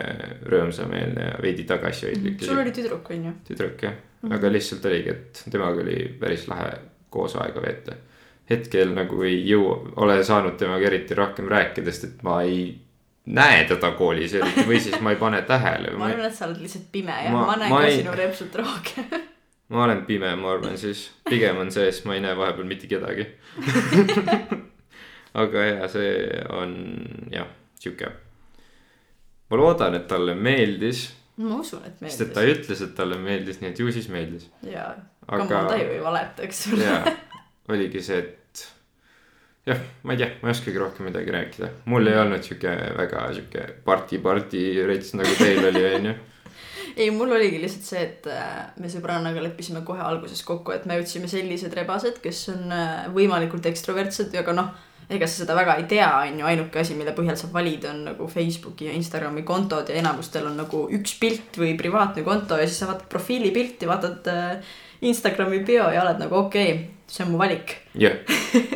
[0.48, 2.40] rõõmsameelne ja veidi tagasihoidlik.
[2.46, 3.36] sul oli tüdruk, on ju?
[3.50, 3.98] tüdruk jah,
[4.30, 6.70] aga lihtsalt oligi, et temaga oli päris lahe
[7.10, 7.98] koos aega veeta.
[8.50, 12.68] hetkel nagu ei jõua, ole saanud temaga eriti rohkem rääkida, sest et ma ei
[13.26, 15.90] näe teda koolis eriti või siis ma ei pane tähele.
[15.96, 18.12] ma arvan, et sa oled lihtsalt pime ja Ma- ma, näen ma ka ei- sinu
[18.18, 19.04] repsut rohkem.
[19.72, 22.86] ma olen pime, ma arvan siis, pigem on see, sest ma ei näe vahepeal mitte
[22.90, 23.26] kedagi.
[25.44, 26.12] aga ja see
[26.52, 26.76] on
[27.32, 27.48] jah,
[27.80, 28.10] sihuke.
[29.50, 31.06] ma loodan, et talle meeldis,
[31.40, 32.60] ma usun, et sest et ta meeldis.
[32.68, 34.48] ütles, et talle meeldis, nii et ju siis meeldis.
[34.68, 34.92] jaa,
[35.26, 36.84] aga aga ta ju ei valeta, eks ole.
[36.84, 37.16] jaa,
[37.72, 38.38] oligi see, et
[39.66, 41.70] jah, ma ei tea, ma ei oskagi rohkem midagi rääkida.
[41.90, 46.14] mul ei olnud sihuke väga sihuke parti-parti rets nagu teil oli, onju.
[47.00, 50.98] ei, mul oligi lihtsalt see, et äh, me sõbrannaga leppisime kohe alguses kokku, et me
[51.00, 54.74] otsime sellised rebased, kes on äh, võimalikult ekstrovertsed, aga noh,
[55.08, 58.04] ega sa seda väga ei tea, on ju, ainuke asi, mille põhjal saab valida, on
[58.10, 62.68] nagu Facebooki ja Instagrami kontod ja enamustel on nagu üks pilt või privaatne konto ja
[62.68, 64.74] siis sa vaatad profiilipilti, vaatad äh,
[65.04, 67.76] Instagrami bio ja oled nagu okei okay,, see on mu valik.
[67.98, 68.16] jah,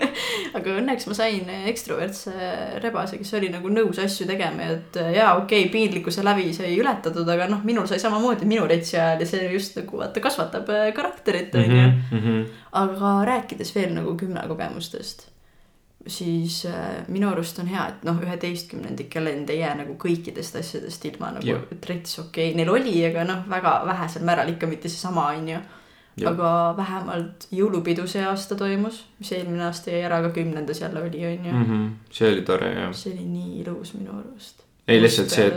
[0.56, 2.32] aga õnneks ma sain ekstrovertse
[2.82, 6.76] rebase, kes oli nagu nõus asju tegema ja et jaa, okei okay,, piinlikkuse lävi sai
[6.78, 10.70] ületatud, aga noh, minul sai samamoodi minu retsi ajal ja see just nagu vaata kasvatab
[10.74, 11.88] äh, karakterit onju.
[12.12, 12.44] Mhm,
[12.78, 15.26] aga rääkides veel nagu gümnakogemustest,
[16.06, 21.10] siis äh, minu arust on hea, et noh, üheteistkümnendikel end ei jää nagu kõikidest asjadest
[21.10, 21.66] ilma nagu Jah.
[21.66, 21.82] yeah.
[21.82, 25.58] trets okei okay., neil oli, aga noh, väga vähesel määral ikka mitte seesama onju.
[26.26, 31.26] Aga vähemalt jõulupidu see aasta toimus, mis eelmine aasta jäi ära, aga kümnendas jälle oli
[31.26, 31.60] onju mm.
[31.62, 31.86] Mhm.
[32.10, 32.92] see oli tore jah.
[32.94, 34.64] see oli nii ilus minu arust.
[34.88, 35.50] ei lihtsalt see,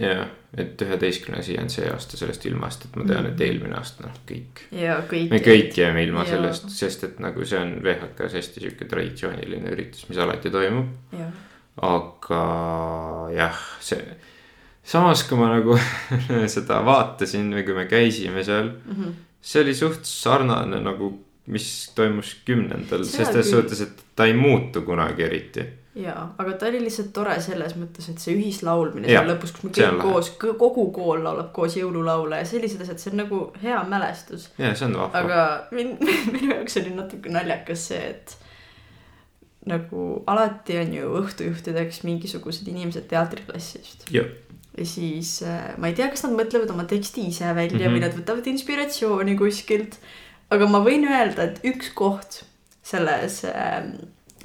[0.00, 3.74] jah, et üheteistkümnes ei jäänud see aasta sellest ilma, sest et ma tean, et eelmine
[3.74, 4.62] aasta noh, kõik.
[4.72, 4.98] ja
[5.30, 6.30] me kõik jääme ilma Jaa.
[6.36, 10.86] sellest, sest et nagu see on VHK-s hästi sihuke traditsiooniline üritus, mis alati toimub.
[11.82, 12.40] aga
[13.36, 14.00] jah, see,
[14.86, 15.76] samas kui ma nagu
[16.56, 19.02] seda vaatasin või kui me käisime seal mm, Mhm.
[19.02, 19.22] -hmm.
[19.40, 21.12] See oli suht sarnane nagu,
[21.52, 25.66] mis toimus kümnendal, sest selles suhtes, et ta ei muutu kunagi eriti.
[25.96, 29.74] ja, aga ta oli lihtsalt tore selles mõttes, et see ühislaulmine seal lõpus, kus me
[29.76, 34.50] kõik koos, kogu kool laulab koos jõululaule ja sellised asjad, see on nagu hea mälestus.
[34.58, 35.22] ja see on vahva.
[35.22, 35.46] aga
[35.76, 35.96] min-,
[36.34, 38.36] minu jaoks oli natuke naljakas see, et
[39.66, 44.06] nagu alati on ju õhtujuhtideks mingisugused inimesed teatriklassist.
[44.14, 44.28] jah,
[44.76, 47.86] ja siis äh, ma ei tea, kas nad mõtlevad oma teksti ise välja mm Mhm.
[47.86, 47.94] -hmm.
[47.96, 49.98] või nad võtavad inspiratsiooni kuskilt.
[50.50, 52.44] aga ma võin öelda, et üks koht
[52.82, 53.82] selles äh,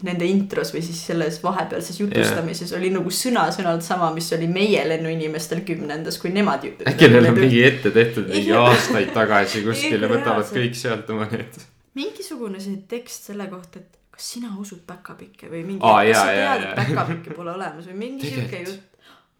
[0.01, 2.79] nende intros või siis selles vahepealses jutustamises yeah.
[2.81, 7.61] oli nagu sõna-sõnalt sama, mis oli meie lennuinimestel kümnendas, kui nemad äkki neil on mingi
[7.63, 11.59] ette tehtud mingi aastaid tagasi kuskil ja Ei, võtavad kõik sealt oma need.
[11.93, 16.25] mingisugune see tekst selle kohta, et kas sina usud päkapikke või mingi Aa, kas sa
[16.33, 18.67] tead, et päkapikke pole olemas või mingi Tegelikult.
[18.67, 18.90] jutt.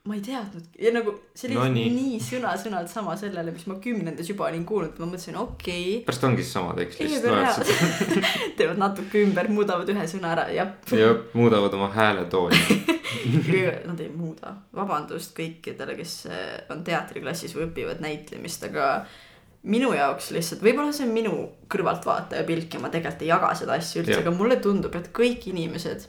[0.10, 1.90] Ma ei teadnud ja nagu see oli No nii.
[1.94, 6.06] nii sõna-sõnalt sama sellele, mis ma kümnendas juba olin kuulnud, ma mõtlesin okei okay,.
[6.08, 10.66] pärast ongi sama tekst, lihtsalt loed seda teevad natuke ümber, muudavad ühe sõna ära ja
[10.98, 12.62] ja muudavad oma hääletooni.
[13.90, 18.88] nad ei muuda, vabandust kõikidele, kes eh, on teatriklassis või õpivad näitlemist, aga
[19.70, 21.36] minu jaoks lihtsalt, võib-olla see on minu
[21.70, 24.24] kõrvaltvaataja pilk ja ma tegelikult ei jaga seda asja üldse, Jah.
[24.26, 26.08] aga mulle tundub, et kõik inimesed,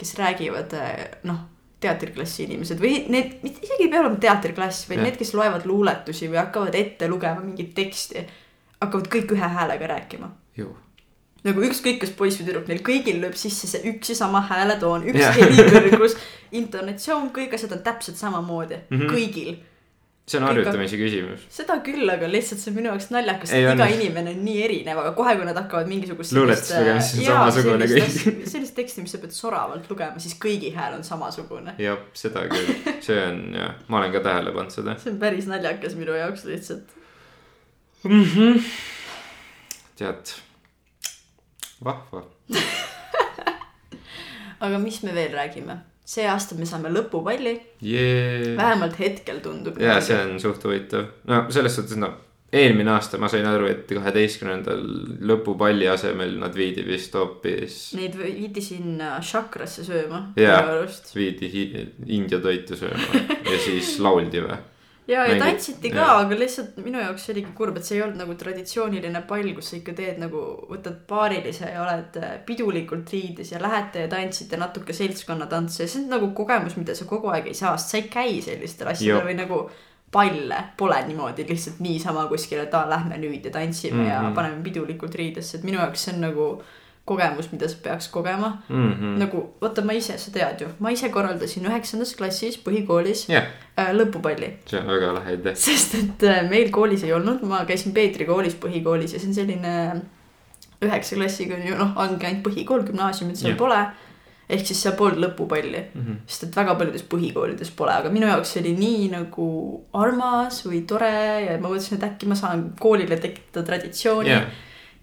[0.00, 1.40] kes räägivad eh, noh,
[1.80, 5.08] teatriklassi inimesed või need, mitte isegi ei pea olema teatriklass, vaid Jah.
[5.08, 8.26] need, kes loevad luuletusi või hakkavad ette lugema mingit teksti,
[8.80, 10.30] hakkavad kõik ühe häälega rääkima
[11.46, 15.06] nagu ükskõik, kas poiss või tüdruk, neil kõigil lööb sisse see üks ja sama hääletoon,
[15.08, 16.16] üks helikõrgus,
[16.60, 18.96] intonatsioon, kõik asjad on täpselt samamoodi mm.
[18.96, 19.12] -hmm.
[19.14, 19.54] kõigil.
[20.30, 21.44] See on harjutamise küsimus.
[21.50, 25.00] seda küll, aga lihtsalt see on minu jaoks naljakas, et iga inimene on nii erinev,
[25.02, 28.44] aga kohe, kui nad hakkavad mingisugust Luuletust lugema, siis on samasugune kõik.
[28.52, 31.74] sellist teksti, mis sa pead soravalt lugema, siis kõigi hääl on samasugune.
[31.82, 32.70] jah, seda küll,
[33.06, 34.96] see on jah, ma olen ka tähele pannud seda.
[35.02, 36.96] see on päris naljakas minu jaoks lihtsalt.
[39.98, 40.34] tead,
[41.84, 42.24] vahva.
[44.64, 45.80] aga mis me veel räägime?
[46.04, 48.56] See aasta me saame lõpupalli, jee.
[48.58, 49.78] vähemalt hetkel tundub.
[49.80, 52.16] ja see on suht huvitav, no selles suhtes noh,
[52.52, 54.82] eelmine aasta ma sain aru, et kaheteistkümnendal
[55.30, 60.82] lõpupalli asemel nad viidi vist hoopis, Neid viidi sinna Chakrasse sööma Jaa.
[61.14, 61.52] viidi
[62.08, 64.58] India toitu sööma ja siis lauldi või?
[65.10, 68.20] ja, ja tantsiti ka, aga lihtsalt minu jaoks see oligi kurb, et see ei olnud
[68.22, 73.52] nagu traditsiooniline pall, kus sa ikka teed nagu, võtad paarilise ja oled äh, pidulikult riides
[73.54, 77.50] ja lähete ja tantsite natuke seltskonnatantse ja see on nagu kogemus, mida sa kogu aeg
[77.50, 79.62] ei saa, sest sa ei käi sellistel asjadel või nagu
[80.10, 84.10] palle pole niimoodi lihtsalt niisama kuskile, et aa, lähme nüüd ja tantsime mm -hmm.
[84.10, 86.46] ja paneme pidulikult riidesse, et minu jaoks see on nagu
[87.08, 88.92] kogemus, mida sa peaks kogema mm.
[88.92, 89.18] -hmm.
[89.18, 93.90] nagu vaata, ma ise, sa tead ju, ma ise korraldasin üheksandas klassis põhikoolis jah, äh,
[93.96, 95.54] lõpupalli see on väga lahe idee.
[95.54, 99.34] sest et äh, meil koolis ei olnud, ma käisin Peetri koolis põhikoolis ja see on
[99.34, 99.74] selline
[100.84, 103.58] üheksa klassiga on ju noh, ongi ainult põhikool, gümnaasiumit seal yeah.
[103.58, 103.80] pole.
[104.50, 106.00] ehk siis seal polnud lõpupalli mm.
[106.06, 106.16] -hmm.
[106.26, 109.46] sest et väga paljudes põhikoolides pole, aga minu jaoks see oli nii nagu
[109.92, 111.14] armas või tore
[111.46, 114.50] ja ma mõtlesin, et äkki ma saan koolile tekitada traditsiooni yeah.,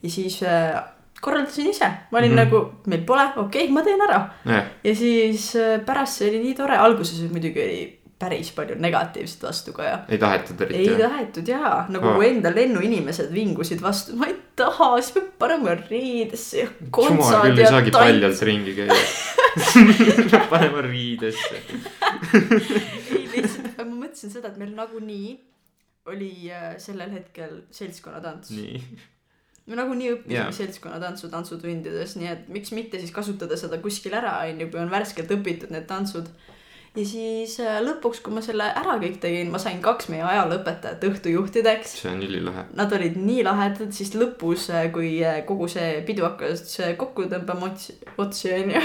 [0.04, 0.84] ja siis äh,
[1.22, 2.38] korraldasin ise, ma olin mm.
[2.38, 2.44] -hmm.
[2.46, 6.44] nagu, meil pole, okei okay,, ma teen ära jah, ja siis äh, pärast see oli
[6.44, 7.80] nii tore, alguses muidugi oli
[8.20, 11.02] päris palju negatiivset vastu ka ja ei tahetud eriti ei või?
[11.04, 12.24] tahetud jaa, nagu oh.
[12.26, 17.66] enda lennuinimesed vingusid vastu, ma ei taha, siis peab panema riidesse ja kontsad küll ei
[17.66, 18.08] ja saagi tants.
[18.08, 18.98] paljalt ringi käia.
[20.32, 21.62] peab panema riidesse.
[23.18, 25.38] ei lihtsalt, ma mõtlesin seda, et meil nagunii
[26.10, 28.50] oli äh, sellel hetkel seltskonnatants.
[28.58, 28.82] nii,
[29.68, 30.52] me nagunii õppisime yeah.
[30.56, 34.92] seltskonnatantsu tantsutundides, nii et miks mitte siis kasutada seda kuskil ära, on ju, kui on
[34.94, 36.30] värskelt õpitud need tantsud.
[36.98, 41.04] ja siis äh, lõpuks, kui ma selle ära kõik tegin, ma sain kaks meie ajalooõpetajat
[41.12, 42.64] õhtujuhtideks see on ülilahe.
[42.80, 47.70] Nad olid nii lahedad, siis lõpus, kui äh, kogu see pidu hakkas äh, kokku tõmbama
[47.74, 48.82] otsi, otsi onju,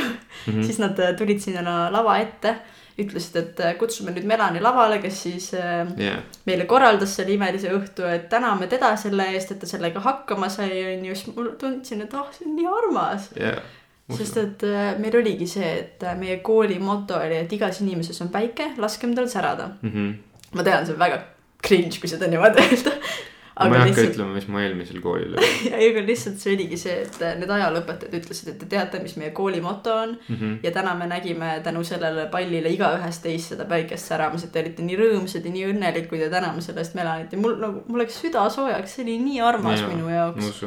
[0.47, 0.63] Mhm.
[0.67, 2.57] siis nad äh, tulid sinna lava ette,
[3.05, 7.73] ütlesid, et äh, kutsume nüüd Melani lavale, kes siis äh, jah, meile korraldas selle imelise
[7.75, 12.05] õhtu, et täname teda selle eest, et ta sellega hakkama sai, onju, siis ma tundsin,
[12.07, 13.31] et ah, see on nii armas.
[13.39, 13.61] jah.
[14.13, 18.33] sest et äh, meil oligi see, et meie kooli moto oli, et igas inimeses on
[18.33, 19.73] päike, laskem tal särada.
[19.83, 20.15] Mhm.
[20.53, 21.23] ma tean, see on väga
[21.63, 22.97] cringe, kui seda niimoodi öelda.
[23.59, 25.49] Ma ei hakka lihtsalt, ütlema, mis mu eelmisel koolil oli.
[25.77, 29.15] ei, aga lihtsalt see oligi see, et äh, need ajalooõpetajad ütlesid, et te teate, mis
[29.21, 30.15] meie kooli moto on.
[30.29, 30.55] Mhm.
[30.65, 34.87] ja täna me nägime tänu sellele pallile igaühest teist seda päikest säramas, et te olite
[34.87, 38.23] nii rõõmsad ja nii õnnelikud ja täname selle eest Melanit ja mul nagu, mul läks
[38.25, 40.65] süda soojaks, see oli nii armas Jaa, minu ma jaoks.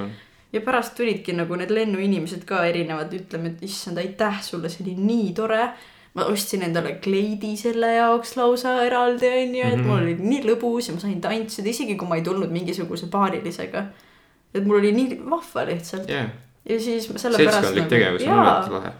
[0.54, 4.95] ja pärast tulidki nagu need lennuinimesed ka erinevad ütlema, et issand, aitäh sulle, see oli
[5.02, 5.69] nii tore.
[6.15, 9.88] Ma ostsin endale kleidi selle jaoks lausa eraldi onju, et Mhm.
[9.88, 13.86] mul oli nii lõbus ja ma sain tantsida, isegi kui ma ei tulnud mingisuguse paarilisega.
[14.56, 16.30] et mul oli nii vahva lihtsalt jah,
[16.69, 18.91] ja siis sellepärast seltskondlik tegevus on alati lahe.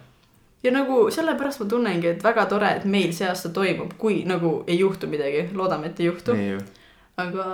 [0.62, 4.64] ja nagu sellepärast ma tunnengi, et väga tore, et meil see aasta toimub, kui nagu
[4.66, 6.32] ei juhtu midagi, loodame, et ei juhtu.
[7.16, 7.44] aga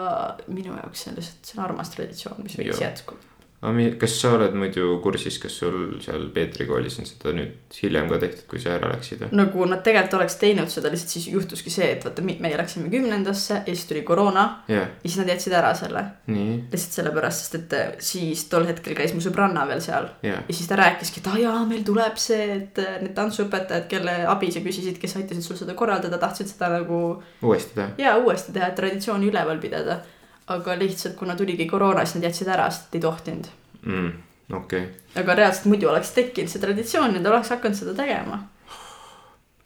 [0.49, 3.21] minu jaoks see on lihtsalt, see on armas traditsioon, mis võiks jätkuda.
[3.63, 8.19] Kas sa oled muidu kursis, kas sul seal Peetri koolis on seda nüüd hiljem ka
[8.19, 9.29] tehtud, kui sa ära läksid või?
[9.39, 13.61] nagu nad tegelikult oleks teinud seda, lihtsalt siis juhtuski see, et vaata, meie läksime kümnendasse
[13.61, 16.03] ja siis tuli koroona jah, ja siis nad jätsid ära selle.
[16.27, 20.59] lihtsalt sellepärast, sest et äh, siis tol hetkel käis mu sõbranna veel seal jah, ja
[20.59, 24.51] siis ta rääkiski, et aa jaa, meil tuleb see, et äh, need tantsuõpetajad, kelle abi
[24.51, 26.99] sa küsisid, kes aitasid sul seda korraldada, tahtsid seda nagu
[27.47, 27.95] uuesti teha.
[28.03, 30.01] ja uuesti teha, et traditsiooni üleval pidada.
[30.47, 33.49] Aga lihtsalt kuna tuligi koroona, siis nad jätsid ära, sest ei tohtinud.
[33.87, 34.13] Mm,
[34.59, 34.87] okei,
[35.19, 38.39] aga reaalselt muidu oleks tekkinud see traditsioon ja ta oleks hakanud seda tegema.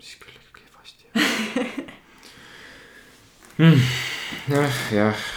[0.00, 1.04] siis küll oli kehvasti
[3.58, 3.84] mm,.
[4.54, 5.28] jah, jah,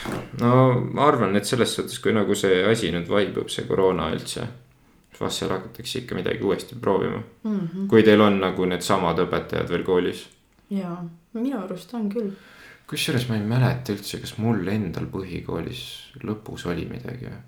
[0.42, 0.56] no
[0.94, 4.48] ma arvan, et selles suhtes, kui nagu see asi nüüd vaibub, see koroona üldse,
[5.20, 7.24] vast seal hakatakse ikka midagi uuesti proovima.
[7.44, 7.88] Mm -hmm.
[7.88, 10.28] kui teil on nagu needsamad õpetajad veel koolis
[10.70, 10.98] ja
[11.34, 12.32] minu arust on küll.
[12.90, 15.84] Kusjuures ma ei mäleta üldse, kas mul endal põhikoolis
[16.26, 17.40] lõpus oli midagi või?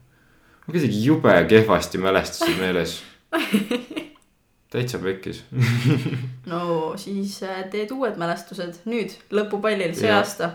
[0.67, 2.99] mul kuidagi jube kehvasti mälestused meeles.
[4.71, 5.41] täitsa pekkis.
[6.51, 10.21] no siis äh, teed uued mälestused nüüd lõpupallil see Jah.
[10.21, 10.51] aasta.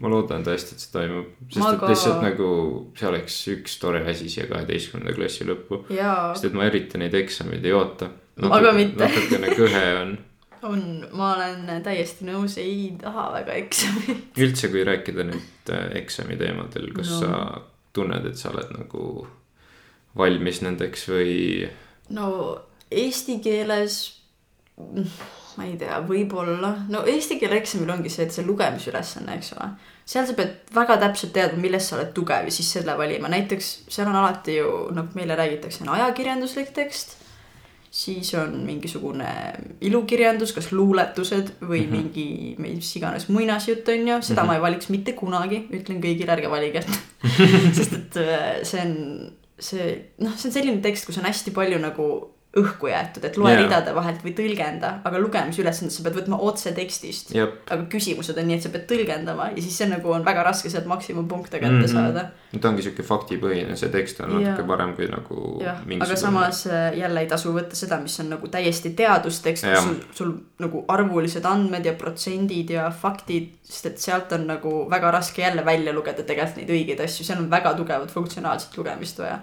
[0.00, 1.90] ma loodan tõesti, et see toimub, sest Ma et ka.
[1.92, 2.48] lihtsalt nagu
[2.96, 5.82] see oleks üks tore asi siia kaheteistkümnenda klassi lõppu.
[5.92, 8.08] jaa, sest et ma eriti neid eksameid ei oota.
[8.40, 9.04] Ma ka mitte.
[9.04, 10.18] natukene kõhe on.
[10.62, 10.82] on,
[11.16, 14.24] ma olen täiesti nõus, ei taha väga eksamit.
[14.38, 17.20] üldse, kui rääkida nüüd äh, eksami teemadel, kas No.
[17.20, 17.20] no.
[17.20, 17.62] sa
[17.96, 19.04] tunned, et sa oled nagu
[20.16, 21.68] valmis nendeks või?
[22.14, 22.26] no
[22.90, 24.00] eesti keeles,
[25.56, 29.68] ma ei tea, võib-olla, no eesti keele eksamil ongi see, et see lugemisülesanne, eks ole.
[30.10, 33.70] seal sa pead väga täpselt teadma, milles sa oled tugev ja siis selle valima, näiteks
[33.88, 37.16] seal on alati ju nagu meile räägitakse, on ajakirjanduslik tekst.
[38.00, 39.28] Siis on mingisugune
[39.84, 41.86] ilukirjandus, kas luuletused või mm.
[41.86, 41.96] -hmm.
[41.96, 44.44] mingi mis iganes muinasjutt on ju, seda mm.
[44.44, 44.46] -hmm.
[44.46, 46.84] ma ei valiks mitte kunagi, ütlen kõigile, ärge valige.
[47.76, 48.96] sest et äh, see on
[49.60, 49.88] see
[50.24, 52.06] noh, see on selline tekst, kus on hästi palju nagu
[52.58, 53.60] õhku jäetud, et loe yeah.
[53.62, 57.28] ridade vahelt või tõlgenda, aga lugemisülesandes sa pead võtma otse tekstist.
[57.34, 60.42] jep, aga küsimused on nii, et sa pead tõlgendama ja siis see nagu on väga
[60.48, 61.92] raske sealt maksimumpunkte kätte mm -hmm.
[61.92, 62.24] saada.
[62.60, 64.40] ta ongi sihuke faktipõhine, see tekst on Jaa.
[64.40, 65.62] natuke parem kui nagu
[66.00, 69.84] aga samas äh, jälle ei tasu võtta seda, mis on nagu täiesti teadustekst, Jah.
[69.84, 75.10] sul, sul nagu arvulised andmed ja protsendid ja faktid, sest et sealt on nagu väga
[75.10, 79.38] raske jälle välja lugeda tegelikult neid õigeid asju, seal on väga tugevat funktsionaalset lugemist vaja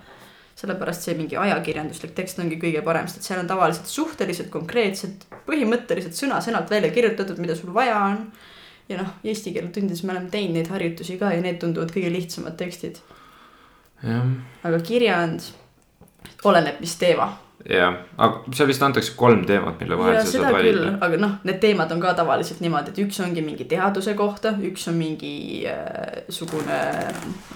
[0.58, 6.18] sellepärast see mingi ajakirjanduslik tekst ongi kõige parem, sest seal on tavaliselt suhteliselt konkreetselt, põhimõtteliselt
[6.18, 8.24] sõna-sõnalt välja kirjutatud, mida sul vaja on.
[8.90, 12.10] ja noh, eesti keele tundides me oleme teinud neid harjutusi ka ja need tunduvad kõige
[12.14, 12.98] lihtsamad tekstid.
[14.04, 15.46] aga kirjand
[16.44, 17.32] oleneb, mis teema.
[17.68, 21.20] jah, aga seal vist antakse kolm teemat, mille vahel ja sa seda saad valida., aga
[21.20, 24.96] noh, need teemad on ka tavaliselt niimoodi, et üks ongi mingi teaduse kohta, üks on
[25.00, 25.34] mingi
[25.68, 26.80] äh, sugune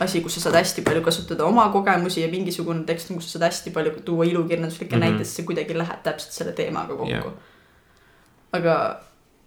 [0.04, 3.48] asi, kus sa saad hästi palju kasutada oma kogemusi ja mingisugune tekst, kus sa saad
[3.50, 5.02] hästi palju tuua ilukirjanduslikke mm.
[5.02, 5.22] -hmm.
[5.22, 7.34] näiteid, see kuidagi läheb täpselt selle teemaga kokku yeah..
[8.60, 8.78] aga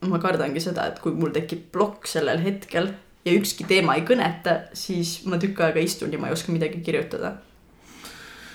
[0.09, 2.93] ma kardangi seda, et kui mul tekib plokk sellel hetkel
[3.25, 6.81] ja ükski teema ei kõneta, siis ma tükk aega istun ja ma ei oska midagi
[6.85, 7.37] kirjutada.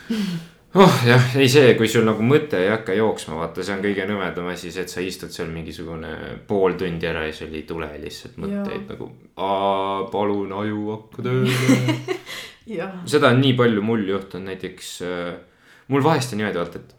[0.76, 4.06] oh jah, ei see, kui sul nagu mõte ei hakka jooksma, vaata, see on kõige
[4.10, 6.14] nõmedam asi, see, et sa istud seal mingisugune
[6.50, 8.86] pool tundi ära ja sul ei tule lihtsalt mõtteid Jaa.
[8.92, 9.10] nagu.
[10.14, 11.98] palun aju hakka tööle.
[13.10, 15.34] seda on nii palju mul juhtunud näiteks äh,,
[15.90, 16.96] mul vahest on niimoodi vaata, et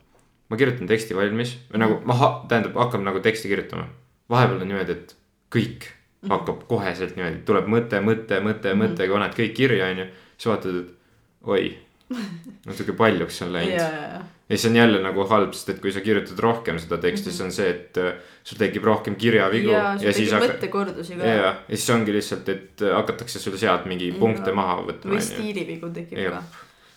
[0.50, 3.86] ma kirjutan teksti valmis või nagu ma ha-, tähendab, hakkab nagu teksti kirjutama.
[4.30, 5.14] vahepeal on niimoodi, et
[5.54, 5.86] kõik
[6.28, 10.08] hakkab koheselt niimoodi, tuleb mõte, mõte, mõte, mõte, kui paned kõik kirja, onju.
[10.36, 11.70] siis vaatad, et oi,
[12.68, 13.78] natuke paljuks on ja, läinud.
[13.78, 16.98] ja, ja ja siis on jälle nagu halb, sest et kui sa kirjutad rohkem seda
[16.98, 20.48] teksti, siis on see, et äh, sul tekib rohkem kirjavigu ja ja, siis tekib hakka-
[20.48, 21.36] mõttekordusi ja, ka.
[21.36, 25.92] ja siis ongi lihtsalt, et äh, hakatakse sul sealt mingi punkte maha võtma või stiilivigu
[25.94, 26.42] tekib ka.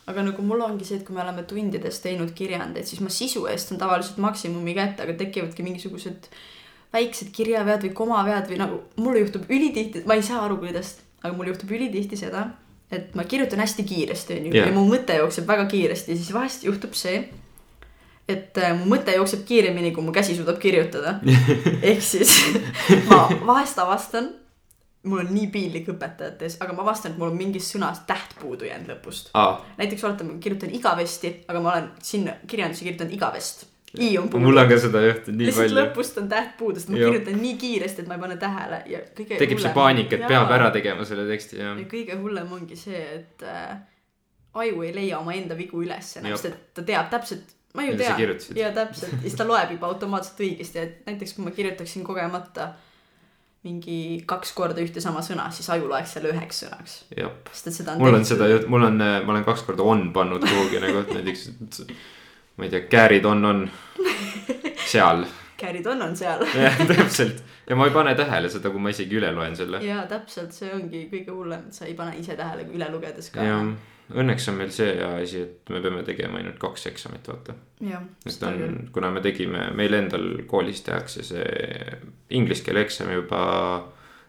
[0.10, 3.46] aga nagu mul ongi see, et kui me oleme tundides teinud kirjandeid, siis ma sisu
[3.52, 6.32] eest saan tavaliselt maksimumi kätte, aga tekivadki mingisugused
[6.94, 11.36] väiksed kirjavead või komavead või nagu mulle juhtub ülitihti, ma ei saa aru, kuidas, aga
[11.38, 12.48] mul juhtub ülitihti seda,
[12.94, 16.96] et ma kirjutan hästi kiiresti, onju, ja mu mõte jookseb väga kiiresti, siis vahest juhtub
[16.98, 17.24] see,
[18.30, 21.18] et äh, mu mõte jookseb kiiremini, kui mu käsi suudab kirjutada.
[21.90, 22.38] ehk siis
[23.10, 24.32] ma vahest avastan,
[25.10, 28.38] mul on nii piinlik õpetajate ees, aga ma avastan, et mul on mingis sõnas täht
[28.40, 29.34] puudu jäänud lõpust.
[29.36, 33.68] aa, näiteks oletame, kirjutan igavesti, aga ma olen sinna kirjandusse kirjutanud igavest.
[34.00, 34.46] I on puudu.
[34.46, 35.80] Mul on ka seda juhtunud nii lihtsalt palju.
[35.80, 37.12] lõpust on täht puudu, sest ma Jah.
[37.12, 40.54] kirjutan nii kiiresti, et ma ei pane tähele ja kõige tekib see paanika, et peab
[40.56, 43.76] ära tegema selle teksti ja ja kõige hullem ongi see, et äh,
[44.64, 48.18] aju ei leia omaenda vigu üles sest et ta teab täpselt, ma ju tean.
[48.58, 52.72] ja täpselt, ja siis ta loeb juba automaatselt õigesti, et näiteks kui ma kirjutaksin kogemata
[53.64, 57.32] mingi kaks korda ühte sama sõna, siis aju loeks selle üheks sõnaks, jah.
[57.54, 60.44] sest et seda on mul on seda, mul on, ma olen kaks korda on pannud
[60.44, 61.46] kuhugi nagu, et näiteks,
[62.58, 63.64] ma ei tea, carried on, on
[64.86, 65.26] seal.
[65.58, 69.18] Carried on on seal jah, täpselt ja ma ei pane tähele seda, kui ma isegi
[69.20, 69.80] üle loen selle.
[69.86, 73.46] ja täpselt, see ongi kõige hullem, et sa ei pane ise tähele üle lugedes ka.
[73.46, 73.60] ja
[74.14, 77.56] õnneks on meil see hea asi, et me peame tegema ainult kaks eksamit, vaata.
[77.88, 81.48] jah, et on, kuna me tegime, meil endal koolis tehakse see
[82.36, 83.42] inglise keele eksam juba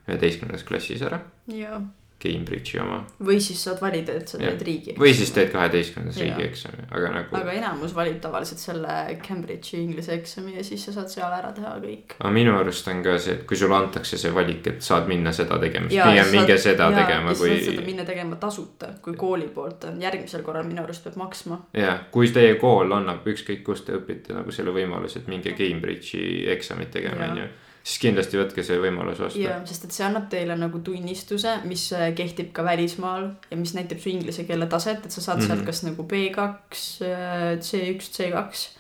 [0.07, 1.21] üheteistkümnendas klassis ära,
[1.51, 1.81] ja,
[2.25, 3.01] Cambridge'i oma.
[3.25, 4.95] või siis saad valida, et sa teed riigi.
[4.99, 7.37] või siis teed kaheteistkümnendas riigieksami, aga nagu.
[7.41, 8.95] aga enamus valib tavaliselt selle
[9.27, 12.17] Cambridge'i inglise eksami ja siis sa saad seal ära teha kõik.
[12.19, 15.33] aga minu arust on ka see, et kui sulle antakse see valik, et saad minna
[15.33, 19.19] seda tegema, siis pigem minge seda tegema, ja sa kui seda minna tegema tasuta, kui
[19.19, 21.61] kooli poolt on, järgmisel korral minu arust peab maksma.
[21.75, 26.45] jah, kui teie kool annab ükskõik kus te õpite nagu selle võimaluse, et minge Cambridge'i
[26.55, 27.31] eksamit tegema, Jaa.
[27.33, 27.53] onju.
[27.85, 29.41] Siis kindlasti võtke see võimalus vastu.
[29.43, 33.75] ja, sest et see annab teile nagu tunnistuse, mis äh, kehtib ka välismaal ja mis
[33.77, 35.47] näitab su inglise keele taset, et sa saad mm -hmm.
[35.47, 35.67] sealt Mhm.
[35.67, 36.49] kas nagu B2,
[37.61, 38.75] C1, C2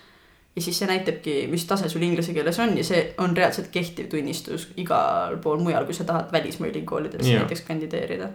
[0.56, 4.08] ja siis see näitabki, mis tase sul inglise keeles on ja see on reaalselt kehtiv
[4.08, 7.40] tunnistus igal pool mujal, kui sa tahad välismaa ülikoolidesse Jaa.
[7.42, 8.28] näiteks kandideerida.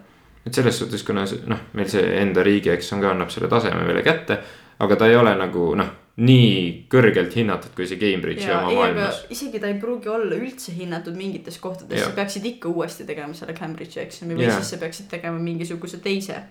[0.46, 4.38] et selles suhtes, kuna noh, meil see enda riigieksam ka annab selle taseme meile kätte,
[4.78, 5.90] aga ta ei ole nagu noh,
[6.20, 9.22] nii kõrgelt hinnatud kui see Cambridge'i ja oma maailmas.
[9.32, 13.54] isegi ta ei pruugi olla üldse hinnatud mingites kohtades, sa peaksid ikka uuesti tegema selle
[13.56, 14.58] Cambridge'i eksami või Jaa.
[14.58, 16.42] siis sa peaksid tegema mingisuguse teise.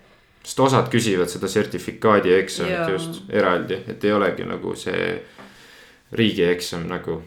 [0.42, 2.88] sest osad küsivad seda sertifikaadi eksamit Jaa.
[2.96, 5.12] just eraldi, et ei olegi nagu see
[6.18, 7.20] riigieksam nagu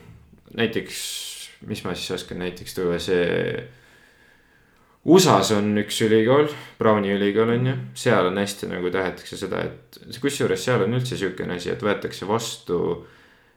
[0.58, 1.00] näiteks,
[1.70, 3.64] mis ma siis oskan näiteks tuua, see
[5.06, 6.48] USA-s on üks ülikool,
[6.80, 11.18] Browni ülikool on ju, seal on hästi nagu tahetakse seda, et kusjuures seal on üldse
[11.20, 12.78] siukene asi, et võetakse vastu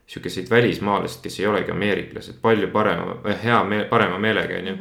[0.07, 4.77] siukeseid välismaalased, kes ei olegi ameeriklased, palju parema, hea meel, parema meelega onju.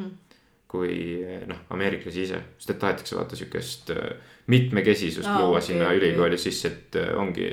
[0.66, 4.16] kui noh, ameeriklasi ise, sest et tahetakse vaata siukest äh,
[4.50, 5.98] mitmekesisust Aa, luua okei, sinna okei.
[6.00, 7.52] ülikooli sisse, et ongi.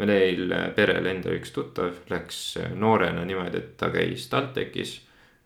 [0.00, 4.92] meil perel enda üks tuttav läks noorena niimoodi, et ta käis TalTechis,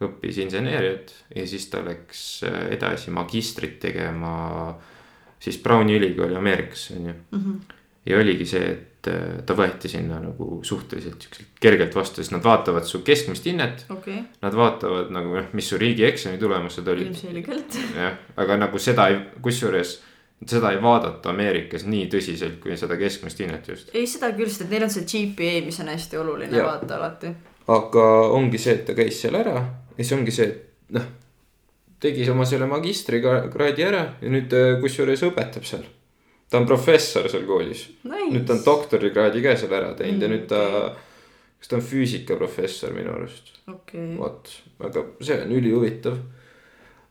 [0.03, 4.75] õppis inseneeriat ja siis ta läks äh, edasi magistrit tegema
[5.45, 7.55] siis Browni ülikooli Ameerikasse onju Mhm.
[8.07, 12.43] ja oligi see, et äh, ta võeti sinna nagu suhteliselt siukselt kergelt vastu, sest nad
[12.45, 13.85] vaatavad su keskmist hinnet.
[13.91, 17.79] okei, Nad vaatavad nagu noh, mis su riigieksami tulemused olid, ilmselgelt.
[18.03, 20.01] jah, aga nagu seda ei, kusjuures
[20.47, 23.95] seda ei vaadata Ameerikas nii tõsiselt kui seda keskmist hinnet just.
[23.95, 26.67] ei, seda küll, sest et neil on see GPA, mis on hästi oluline Jaa.
[26.67, 27.31] vaata alati.
[27.69, 28.05] aga
[28.37, 29.63] ongi see, et ta käis seal ära
[29.97, 31.07] ja siis ongi see, et noh,
[32.05, 35.85] tegi oma selle magistrikraadi ära ja nüüd äh, kusjuures õpetab seal.
[36.51, 40.35] ta on professor seal koolis, nüüd ta on doktorikraadi ka seal ära teinud ja Mm,
[40.37, 40.95] nüüd ta,
[41.59, 44.51] kas ta on füüsikaprofessor minu arust, okei, vot,
[44.85, 46.19] aga see on ülihuvitav.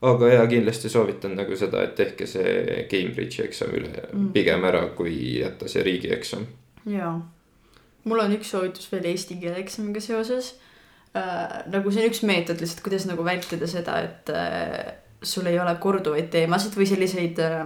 [0.04, 4.32] aga ja kindlasti soovitan nagu seda, et tehke see Cambridge'i eksam üle Mm.
[4.36, 6.46] pigem ära, kui jätta see riigieksam.
[6.86, 7.16] jaa.
[8.04, 10.54] mul on üks soovitus veel eesti keele eksamiga seoses
[11.18, 11.62] äh,.
[11.74, 14.94] nagu see on üks meetod lihtsalt, kuidas nagu vältida seda, et äh,
[15.24, 17.66] sul ei ole korduvaid teemasid või selliseid äh,,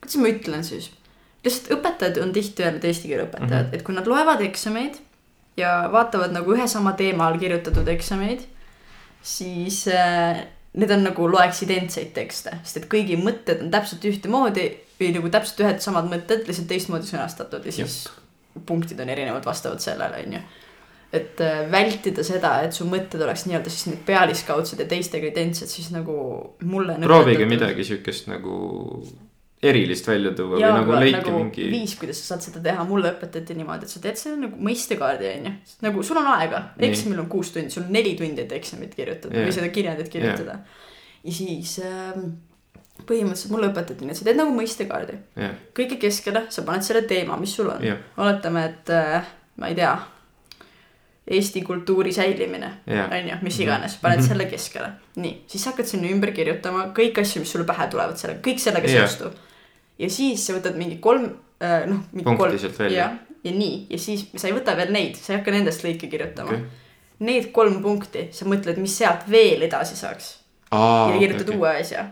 [0.00, 0.90] kuidas ma ütlen siis.
[1.44, 3.70] lihtsalt õpetajad on tihti öelnud, eesti keele õpetajad mm.
[3.70, 3.78] -hmm.
[3.78, 5.00] et kui nad loevad eksameid
[5.56, 8.44] ja vaatavad nagu ühe sama teema all kirjutatud eksameid,
[9.22, 10.44] siis äh,
[10.76, 14.68] need on nagu loeks identseid tekste, sest et kõigi mõtted on täpselt ühtemoodi
[15.00, 18.04] või nagu täpselt ühed samad mõtted, lihtsalt teistmoodi sõnastatud ja siis
[18.68, 20.40] punktid on erinevad vastavalt sellele, onju.
[21.14, 25.70] Et äh, vältida seda, et su mõtted oleks nii-öelda siis need pealiskaudsed ja teistega identsed,
[25.70, 26.16] siis nagu
[26.66, 26.98] mulle.
[27.04, 27.46] proovige.
[27.48, 28.56] midagi siukest nagu
[29.62, 31.68] erilist välja tuua ja või nagu nagu, leidke nagu mingi.
[31.72, 35.30] viis, kuidas sa saad seda teha, mulle õpetati niimoodi, et sa teed selle nagu mõistekaardi
[35.30, 35.52] onju.
[35.86, 39.38] nagu sul on aega, eksamil on kuus tundi, sul on neli tundi, et eksamit kirjutada
[39.38, 39.48] Jah.
[39.48, 40.58] või seda kirjandit kirjutada.
[41.24, 42.28] ja siis ähm,
[43.06, 45.16] põhimõtteliselt mulle õpetati et sa teed nagu mõistekaardi.
[45.40, 47.84] jah, kõige keskele sa paned selle teema, mis sul on.
[47.84, 49.94] jah, oletame, et äh, ma ei tea,
[51.26, 54.26] Eesti kultuuri säilimine on ju, mis iganes, paned Mhm.
[54.28, 54.90] selle keskele.
[55.16, 58.58] nii, siis sa hakkad sinna ümber kirjutama kõik asju, mis sulle pähe tulevad selle, kõik
[58.62, 59.08] sellega Jah.
[59.08, 59.32] seostub.
[59.98, 61.22] ja siis sa võtad mingi kolm,
[61.86, 63.10] noh, mingi Punkti kolm sealt välja.
[63.44, 66.50] ja nii, ja siis sa ei võta veel neid, sa ei hakka nendest lõike kirjutama
[66.50, 66.64] okay..
[67.18, 70.34] Need kolm punkti, sa mõtled, mis sealt veel edasi saaks
[70.70, 72.06] aa, ja kirjutad okei, uue asja.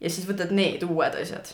[0.00, 1.46] ja siis võtad need uued asjad,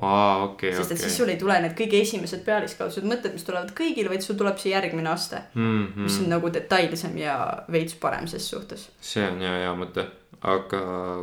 [0.00, 1.16] aa, okei, sest et siis okei.
[1.16, 4.72] sul ei tule need kõige esimesed pealiskaudsed mõtted, mis tulevad kõigile, vaid sul tuleb see
[4.72, 7.38] järgmine aste, mis on nagu detailsem ja
[7.72, 8.88] veits parem ses suhtes.
[9.00, 10.06] see on hea, hea mõte,
[10.42, 10.82] aga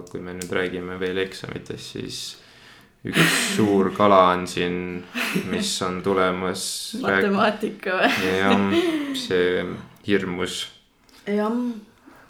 [0.09, 2.21] kui me nüüd räägime veel eksamitest, siis
[3.05, 4.77] üks suur kala on siin,
[5.51, 6.67] mis on tulemas.
[7.01, 8.13] matemaatika või?
[8.39, 8.63] jah,
[9.25, 9.65] see
[10.07, 10.61] hirmus
[11.25, 11.59] jah,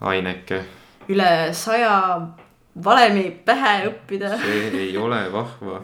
[0.01, 0.61] aineke,
[1.11, 1.95] üle saja
[2.83, 4.35] valemi pähe õppida.
[4.41, 5.81] see ei ole vahva.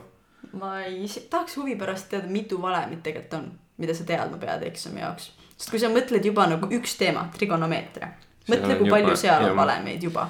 [0.59, 3.49] Ma ei, tahaks huvi pärast teada, mitu valemit tegelikult on,
[3.81, 5.31] mida sa teadma pead eksami jaoks.
[5.55, 8.11] sest kui sa mõtled juba nagu üks teema, trigonomeetria,
[8.49, 10.27] mõtle, kui juba- palju seal on valemeid juba.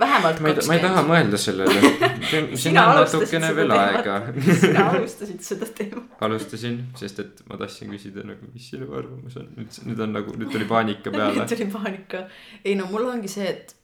[0.00, 1.08] vähemalt ma ei, ma ei taha kakskümmend.
[1.10, 1.80] mõelda sellele.
[2.62, 4.14] siin on natukene veel aega.
[4.62, 6.14] sina alustasid seda teemat.
[6.28, 10.36] alustasin, sest et ma tahtsin küsida nagu, mis sinu arvamus on, nüüd, nüüd on nagu,
[10.38, 11.50] nüüd tuli paanika peale nüüd.
[11.50, 12.24] tuli paanika.
[12.64, 13.74] ei no mul ongi see, et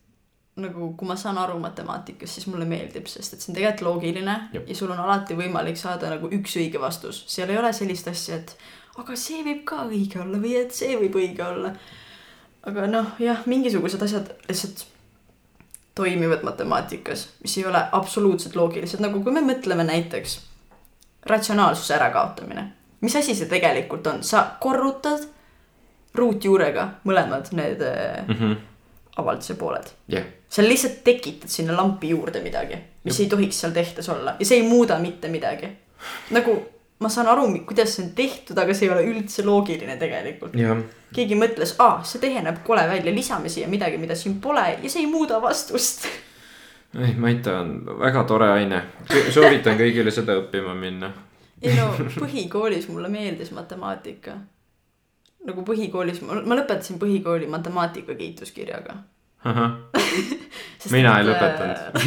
[0.57, 4.37] nagu kui ma saan aru matemaatikast, siis mulle meeldib, sest et see on tegelikult loogiline
[4.55, 4.69] Jep.
[4.71, 8.41] ja sul on alati võimalik saada nagu üks õige vastus, seal ei ole sellist asja,
[8.41, 8.57] et
[8.97, 11.75] aga see võib ka õige olla või et see võib õige olla.
[12.67, 14.87] aga noh, jah, mingisugused asjad lihtsalt
[15.97, 20.41] toimivad matemaatikas, mis ei ole absoluutselt loogilised, nagu kui me mõtleme näiteks
[21.27, 22.73] ratsionaalsuse ärakaotamine.
[23.01, 25.29] mis asi see tegelikult on, sa korrutad
[26.17, 28.57] ruutjuurega mõlemad need äh,
[29.17, 29.93] avalduse pooled.
[30.09, 34.47] jah, sa lihtsalt tekitad sinna lampi juurde midagi, mis ei tohiks seal tehtes olla ja
[34.47, 35.68] see ei muuda mitte midagi.
[36.30, 36.57] nagu
[36.99, 40.57] ma saan aru, kuidas see on tehtud, aga see ei ole üldse loogiline tegelikult.
[41.16, 44.90] keegi mõtles, aa, see tehe näeb kole välja, lisame siia midagi, mida siin pole ja
[44.90, 46.07] see ei muuda vastust.
[46.97, 48.82] ei Maita on väga tore aine,
[49.34, 51.12] soovitan kõigile seda õppima minna.
[51.62, 54.38] ei no põhikoolis mulle meeldis matemaatika.
[55.47, 58.97] nagu põhikoolis, ma lõpetasin põhikooli matemaatika kiituskirjaga.
[60.94, 61.99] Mina ei lõpetanud.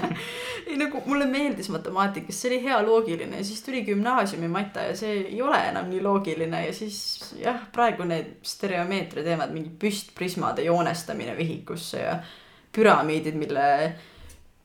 [0.70, 3.40] ei nagu mulle meeldis matemaatika, see oli hea loogiline.
[3.40, 6.66] Ja siis tuli gümnaasiumi mata ja see ei ole enam nii loogiline.
[6.66, 7.00] Ja siis
[7.40, 12.20] jah, praegu need stereomeetria teemad, mingi püstprismade joonestamine vihikusse ja
[12.76, 13.66] püramiidid, mille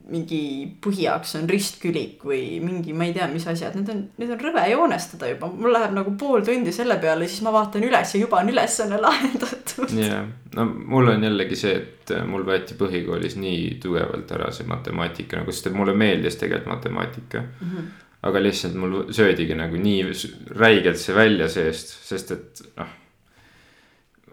[0.06, 0.40] mingi
[0.82, 4.62] põhiaks on ristkülik või mingi, ma ei tea, mis asjad, need on, need on rõve
[4.70, 8.38] joonestada juba, mul läheb nagu pool tundi selle peale, siis ma vaatan üles ja juba
[8.38, 9.96] on ülesanne lahendatud.
[9.98, 15.40] jah, no mul on jällegi see, et mul võeti põhikoolis nii tugevalt ära see matemaatika
[15.40, 17.66] nagu, sest et mulle meeldis tegelikult matemaatika mm.
[17.72, 17.90] -hmm.
[18.30, 20.06] aga lihtsalt mul söödigi nagu nii
[20.54, 22.96] räigelt see välja seest, sest et noh.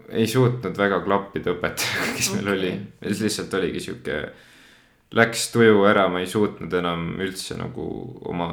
[0.08, 2.58] ei suutnud väga klappida õpetajaga, kes meil Okei.
[2.58, 4.26] oli, lihtsalt oligi sihuke.
[5.14, 7.84] Läks tuju ära, ma ei suutnud enam üldse nagu
[8.26, 8.48] oma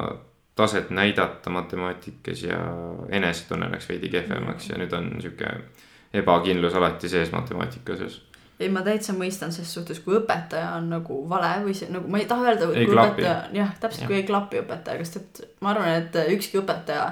[0.54, 2.58] taset näidata matemaatikas ja
[3.08, 5.48] enesetunne läks veidi kehvemaks ja nüüd on sihuke
[6.14, 8.20] ebakindlus alati sees matemaatika osas.
[8.60, 12.20] ei, ma täitsa mõistan ses suhtes, kui õpetaja on nagu vale või see nagu ma
[12.20, 13.24] ei taha öelda, Ei klapi.
[13.56, 14.10] jah, täpselt Jah.
[14.10, 17.08] kui ei klapi õpetajaga, sest et ma arvan, et ükski õpetaja,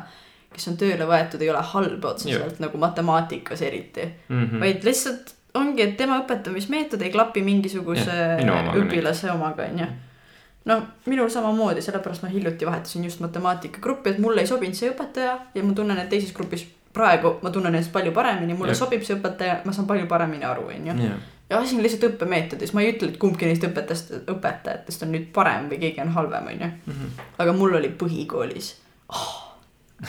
[0.53, 4.61] kes on tööle võetud, ei ole halb otseselt nagu matemaatikas eriti mm, -hmm.
[4.61, 9.89] vaid lihtsalt ongi, et tema õpetamismeetod ei klapi mingisuguse omaga õpilase omaga, onju.
[10.71, 10.77] no
[11.11, 15.65] minul samamoodi, sellepärast ma hiljuti vahetasin just matemaatikagruppi, et mulle ei sobinud see õpetaja ja
[15.65, 18.85] ma tunnen, et teises grupis praegu ma tunnen ennast palju paremini, mulle Jah.
[18.85, 20.97] sobib see õpetaja, ma saan palju paremini aru, onju
[21.51, 25.31] ja asi on lihtsalt õppemeetodis, ma ei ütle, et kumbki neist õpetajast, õpetajatest on nüüd
[25.35, 26.71] parem või keegi on halvem, onju.
[27.43, 28.77] aga mul oli põhikoolis
[29.11, 29.33] oh,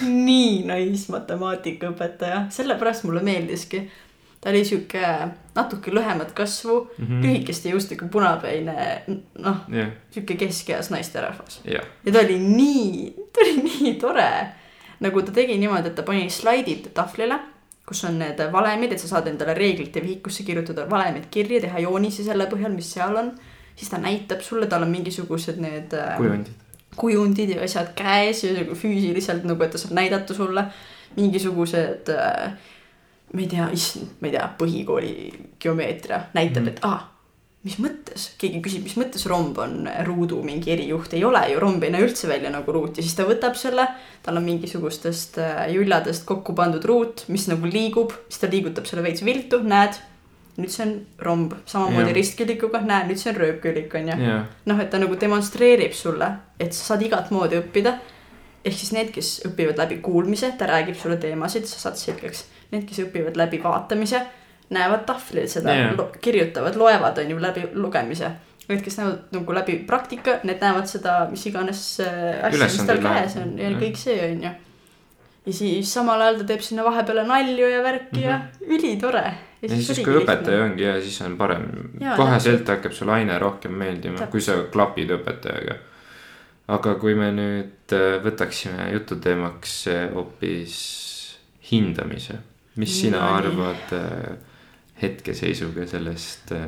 [0.05, 3.83] nii nice matemaatikaõpetaja, sellepärast mulle meeldiski.
[4.41, 5.01] Ta oli sihuke
[5.55, 7.05] natuke lühemat kasvu mm.
[7.05, 7.25] -hmm.
[7.25, 9.03] lühikeste juustega punapäine,
[9.37, 11.61] noh, jah, sihuke keskeas naisterahvas.
[11.65, 14.31] jah, ja ta oli nii, ta oli nii tore.
[14.99, 17.39] nagu ta tegi niimoodi, et ta pani slaidid tahvlile,
[17.85, 22.23] kus on need valemid, et sa saad endale reeglite vihikusse kirjutada valemid kirja, teha joonisi
[22.23, 23.31] selle põhjal, mis seal on.
[23.75, 26.53] siis ta näitab sulle, tal on mingisugused need äh, kujundid.
[26.95, 30.65] kujundid ja asjad käes ja nagu füüsiliselt nagu, et ta saab näidata sulle
[31.15, 32.53] mingisugused äh,
[33.33, 35.15] ma ei tea, issand, ma ei tea, põhikooli
[35.61, 36.99] geomeetria näitab mm, et aa,
[37.65, 41.83] mis mõttes, keegi küsib, mis mõttes romb on ruudu mingi erijuht, ei ole ju, romb
[41.85, 42.97] ei näe üldse välja nagu ruut.
[42.97, 43.85] Ja siis ta võtab selle,
[44.25, 49.05] tal on mingisugustest äh, julladest kokku pandud ruut, mis nagu liigub, siis ta liigutab selle
[49.05, 49.99] veits viltu, näed,
[50.57, 54.89] nüüd see on romb, samamoodi ristkülikuga, näed, nüüd see on rööpkülik onju jah, noh, et
[54.91, 57.99] ta nagu demonstreerib sulle, et sa saad igat moodi õppida.
[58.65, 62.43] ehk siis need, kes õpivad läbi kuulmise, ta räägib sulle teemasid, sa saad selgeks.
[62.71, 64.21] Need, kes õpivad läbi vaatamise,
[64.71, 68.31] näevad tahvlil seda yeah., kirjutavad, loevad, on ju, läbi lugemise.
[68.69, 73.01] Need, kes näevad nagu läbi praktika, need näevad seda, mis iganes äh, asja, mis tal
[73.03, 74.51] käes on ja kõik see on ju.
[75.45, 78.29] ja siis samal ajal ta teeb sinna vahepeale nalju ja värki mm -hmm.
[78.29, 79.23] ja ülitore.
[79.61, 81.67] ja siis, kui õpetaja ongi ja siis on parem
[82.15, 85.75] koheselt hakkab sulle aine rohkem meeldima, kui sa klapid õpetajaga.
[86.67, 91.01] aga kui me nüüd äh, võtaksime jututeemaks äh, hoopis
[91.71, 92.37] hindamise,
[92.75, 93.37] mis sina Nonii.
[93.37, 94.37] arvad äh,
[95.01, 96.67] hetkeseisuga sellest äh,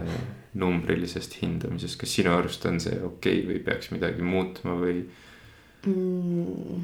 [0.54, 5.04] numbrilisest hindamisest, kas sinu arust on see okei okay või peaks midagi muutma või?
[5.86, 6.84] mm,.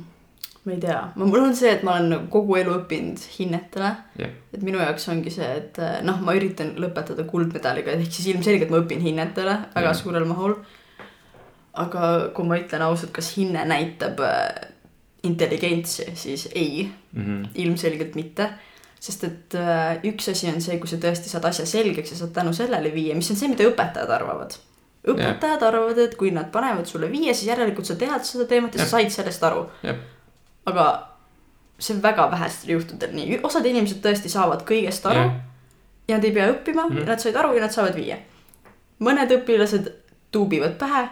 [0.65, 4.63] ma ei tea, mul on see, et ma olen kogu elu õppinud hinnetele jah, et
[4.65, 8.81] minu jaoks ongi see, et eh, noh, ma üritan lõpetada kuldmedaliga, ehk siis ilmselgelt ma
[8.83, 9.95] õpin hinnetele väga Mhm.
[9.95, 10.01] mm.
[10.03, 10.55] suurel mahul.
[11.79, 14.49] aga kui ma ütlen ausalt, kas hinne näitab äh,
[15.23, 17.43] intelligentsi, siis ei, Mhm.
[17.55, 18.49] ilmselgelt mitte.
[18.99, 22.33] Sest et äh, üks asi on see, kui sa tõesti saad asja selgeks ja saad
[22.35, 24.57] tänu sellele viie, mis on see, mida õpetajad arvavad.
[25.07, 28.83] õpetajad arvavad, et kui nad panevad sulle viie, siis järelikult sa tead seda teemat ja
[28.83, 28.89] Jah.
[28.89, 29.67] sa said sellest aru
[30.69, 30.87] aga
[31.79, 35.37] see on väga vähestel juhtudel nii, osad inimesed tõesti saavad kõigest aru jah,
[36.09, 36.97] ja nad ei pea õppima mm.
[36.97, 37.07] -hmm.
[37.07, 38.19] nad said aru ja nad saavad viie.
[38.99, 39.91] mõned õpilased
[40.31, 41.07] tuubivad pähe,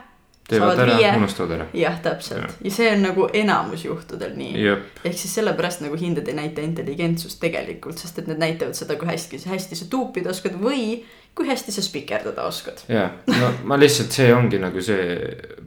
[0.48, 1.68] teevad ära viie, unustavad ära.
[1.76, 2.50] jah, täpselt ja.
[2.64, 4.68] ja see on nagu enamus juhtudel nii.
[5.04, 9.10] ehk siis sellepärast nagu hinded ei näita intelligentsust tegelikult, sest et need näitavad seda, kui
[9.10, 11.02] hästi, hästi sa tuupida oskad või
[11.38, 12.86] kui hästi sa spikerdada oskad.
[12.92, 15.20] ja no ma lihtsalt, see ongi nagu see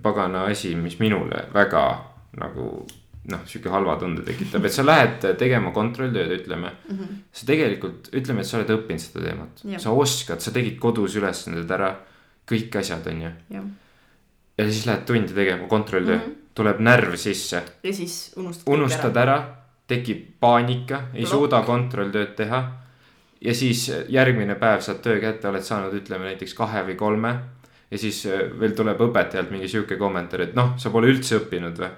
[0.02, 1.84] pagana asi, mis minule väga
[2.40, 2.72] nagu
[3.30, 6.96] noh, sihuke halva tunde tekitab, et sa lähed tegema kontrolltööd, ütleme mm.
[6.96, 7.20] -hmm.
[7.32, 11.70] sa tegelikult, ütleme, et sa oled õppinud seda teemat sa oskad, sa tegid kodus ülesanded
[11.70, 11.92] ära,
[12.48, 13.30] kõik asjad, on ju.
[14.61, 16.30] Ja siis lähed tundi tegema kontrolltöö mm, Mhm.
[16.30, 16.54] -hmm.
[16.54, 18.72] tuleb närv sisse, ja siis unustad.
[18.74, 19.38] unustad ära,
[19.86, 21.30] tekib paanika, ei Plokk.
[21.30, 22.72] suuda kontrolltööd teha.
[23.40, 27.34] ja siis järgmine päev saad töö kätte, oled saanud, ütleme näiteks kahe või kolme.
[27.90, 31.78] ja siis äh, veel tuleb õpetajalt mingi sihuke kommentaar, et noh, sa pole üldse õppinud
[31.78, 31.88] või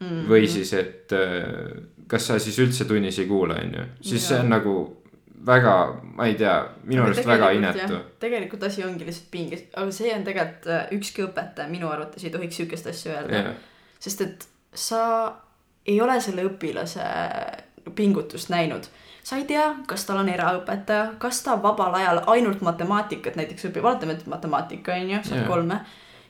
[0.00, 0.06] mm.
[0.06, 0.28] -hmm.
[0.28, 4.28] või siis, et äh, kas sa siis üldse tunnis ei kuula, on ju, siis Jaa.
[4.28, 5.02] see on nagu
[5.46, 5.72] väga,
[6.16, 6.56] ma ei tea,
[6.88, 11.26] minu arust väga inetu tegelikult asi ongi lihtsalt pinges, aga see on tegelikult äh, ükski
[11.26, 13.50] õpetaja minu arvates ei tohiks sihukest asja öelda jah,
[14.02, 15.02] sest et sa
[15.86, 17.04] ei ole selle õpilase
[17.94, 18.88] pingutust näinud.
[19.22, 23.84] sa ei tea, kas tal on eraõpetaja, kas ta vabal ajal ainult matemaatikat näiteks õpib,
[23.84, 25.48] oletame, et matemaatika on ju, saab Jaa.
[25.48, 25.80] kolme.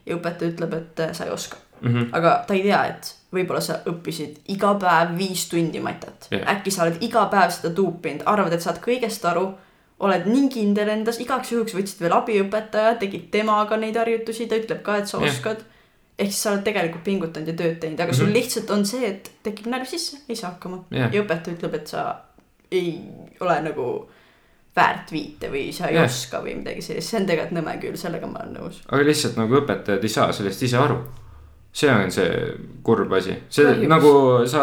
[0.06, 1.56] ja õpetaja ütleb, et äh, sa ei oska.
[1.80, 2.08] Mhm.
[2.12, 6.44] aga ta ei tea, et võib-olla sa õppisid iga päev viis tundi matet Jah.
[6.56, 9.48] äkki sa oled iga päev seda tuupinud, arvad, et saad kõigest aru,
[10.00, 14.82] oled nii kindel endas, igaks juhuks võtsid veel abiõpetaja, tegid temaga neid harjutusi, ta ütleb
[14.82, 15.30] ka, et sa Jah.
[15.30, 15.64] oskad.
[16.18, 18.32] ehk siis sa oled tegelikult pingutanud ja tööd teinud, aga sul Mhm.
[18.34, 21.12] lihtsalt on see, et tekib närv sisse, ei saa hakkama Jah.
[21.12, 22.16] ja õpetaja ütleb, et sa
[22.72, 23.00] ei
[23.40, 24.08] ole nagu
[24.76, 26.04] väärt viite või sa ei Jah.
[26.04, 28.80] oska või midagi sellist, see on tegelikult nõme küll, sellega ma olen nõus.
[28.88, 30.98] aga lihtsalt nagu õpetajad ei saa sellest ise aru.
[31.76, 32.30] See on see
[32.82, 33.90] kurb asi, see Kahjuks.
[33.90, 34.12] nagu
[34.48, 34.62] sa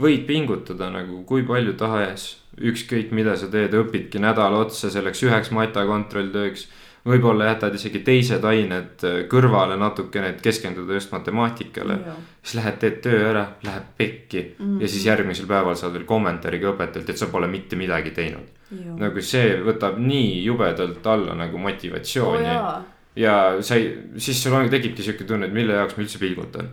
[0.00, 2.28] võid pingutada nagu kui palju tahes,
[2.60, 6.68] ükskõik mida sa teed, õpidki nädal otsa selleks üheks mata kontrolltööks.
[7.00, 11.98] võib-olla jätad isegi teised ained kõrvale natukene, et keskenduda just matemaatikale.
[12.42, 14.82] siis lähed, teed töö ära, läheb pekki mm -hmm.
[14.82, 18.46] ja siis järgmisel päeval saad veel kommentaari ka õpetajalt, et sa pole mitte midagi teinud.
[18.96, 23.34] nagu see võtab nii jubedalt alla nagu oo motivatsiooni oh, ja
[23.66, 23.90] sa ei,
[24.22, 26.70] siis sul ongi, tekibki sihuke tunne, et mille jaoks ma üldse pingutan.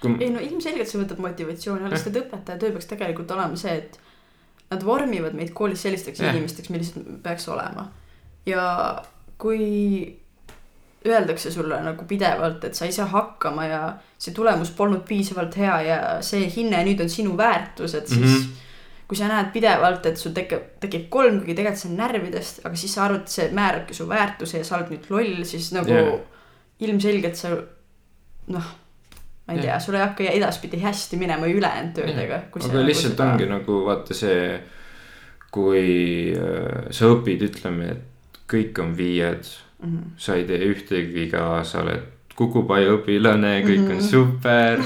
[0.00, 3.60] kui ei no ilmselgelt see võtab motivatsiooni alla, sest et õpetaja töö peaks tegelikult olema
[3.60, 3.98] see, et
[4.72, 6.34] nad vormivad meid koolis sellisteks yeah.
[6.34, 7.90] inimesteks, millised peaks olema.
[8.46, 8.64] ja
[9.38, 10.16] kui
[11.06, 13.80] öeldakse sulle nagu pidevalt, et sa ei saa hakkama ja
[14.18, 18.38] see tulemus polnud piisavalt hea ja see hinne nüüd on sinu väärtus, et siis mm.
[18.40, 18.62] -hmm.
[19.06, 22.78] Kui sa näed pidevalt, et sul tekib, tekib kolm, kuigi tegelikult see on närvidest, aga
[22.80, 25.94] siis sa arvad, et see määrabki su väärtuse ja sa oled nüüd loll, siis nagu
[25.94, 26.16] yeah.
[26.82, 28.72] ilmselgelt sa noh,
[29.46, 29.66] ma ei Jah.
[29.66, 32.40] tea, sul ei hakka edaspidi hästi minema ülejäänud töödega.
[32.50, 34.58] aga lihtsalt ongi nagu vaata see,
[35.54, 35.86] kui
[36.34, 39.86] äh, sa õpid, ütleme, et kõik on viied mm.
[39.86, 40.10] -hmm.
[40.18, 43.90] sa ei tee ühtegi viga, sa oled kukupai õpilane, kõik mm -hmm.
[43.90, 44.10] on Mhm.
[44.10, 44.78] super.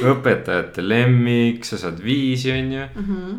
[0.00, 2.84] õpetajate lemmik, sa saad viisi, on ju.
[2.94, 3.38] Mm -hmm.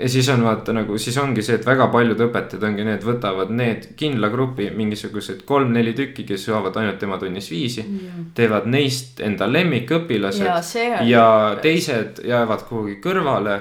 [0.00, 3.50] ja siis on vaata nagu, siis ongi see, et väga paljud õpetajad ongi need, võtavad
[3.50, 7.84] need kindla grupi mingisugused kolm-neli tükki, kes saavad ainult tema tunnis viisi.
[8.34, 10.54] teevad neist enda lemmikõpilased ja
[11.00, 11.08] on.
[11.08, 13.60] ja teised jäävad kuhugi kõrvale.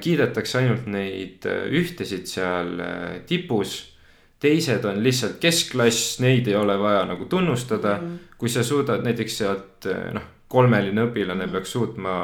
[0.00, 3.95] kiidetakse ainult neid ühtesid seal äh, tipus.
[4.40, 7.98] Teised on lihtsalt keskklass, neid ei ole vaja nagu tunnustada.
[8.38, 12.18] kui sa suudad näiteks sealt äh, noh, kolmeline õpilane peaks suutma,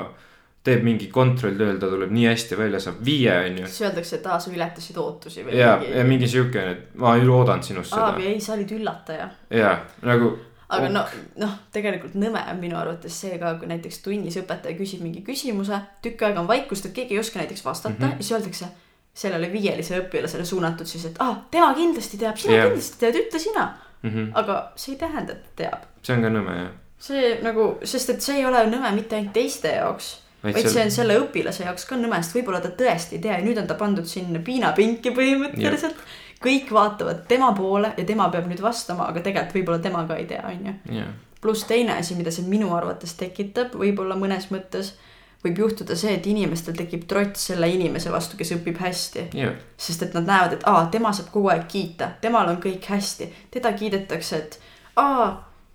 [0.63, 3.67] teeb mingi kontrolltööl, ta tuleb nii hästi välja, saab viie, on ju.
[3.67, 7.27] siis öeldakse, et aa, sa ületasid ootusi või ja, ja mingi sihuke, et ma ei
[7.27, 9.29] oodanud sinust aa, seda ei, sa olid üllataja.
[9.51, 10.35] ja nagu
[10.73, 10.93] aga Oh.
[10.93, 11.03] no,
[11.37, 15.77] noh, tegelikult nõme on minu arvates see ka, kui näiteks tunnis õpetaja küsib mingi küsimuse,
[16.05, 18.07] tükk aega on vaikust, et keegi ei oska näiteks vastata mm.
[18.07, 18.17] -hmm.
[18.17, 18.71] ja siis öeldakse
[19.15, 22.71] sellele viielisele õpilasele suunatud siis, et ah, tema kindlasti teab, sina yeah.
[22.71, 23.67] kindlasti tead, ütle sina.
[24.03, 24.31] mm -hmm.
[24.35, 25.85] aga see ei tähenda, et ta teab.
[26.03, 26.71] see on ka nõme jah.
[26.99, 30.91] see nagu, sest et see ei ole nõme mitte ainult teiste jaoks, Vaid see on
[30.91, 33.75] selle õpilase jaoks ka nõme, sest võib-olla ta tõesti ei tea ja nüüd on ta
[33.79, 35.97] pandud sinna piinapinki põhimõtteliselt.
[36.43, 40.27] kõik vaatavad tema poole ja tema peab nüüd vastama, aga tegelikult võib-olla tema ka ei
[40.27, 44.95] tea, onju jah, pluss teine asi, mida see minu arvates tekitab, võib-olla mõnes mõttes
[45.43, 49.29] võib juhtuda see, et inimestel tekib trots selle inimese vastu, kes õpib hästi.
[49.39, 52.87] jah, sest et nad näevad, et aa, tema saab kogu aeg kiita, temal on kõik
[52.89, 54.59] hästi, teda kiidetakse, et
[55.03, 55.33] aa,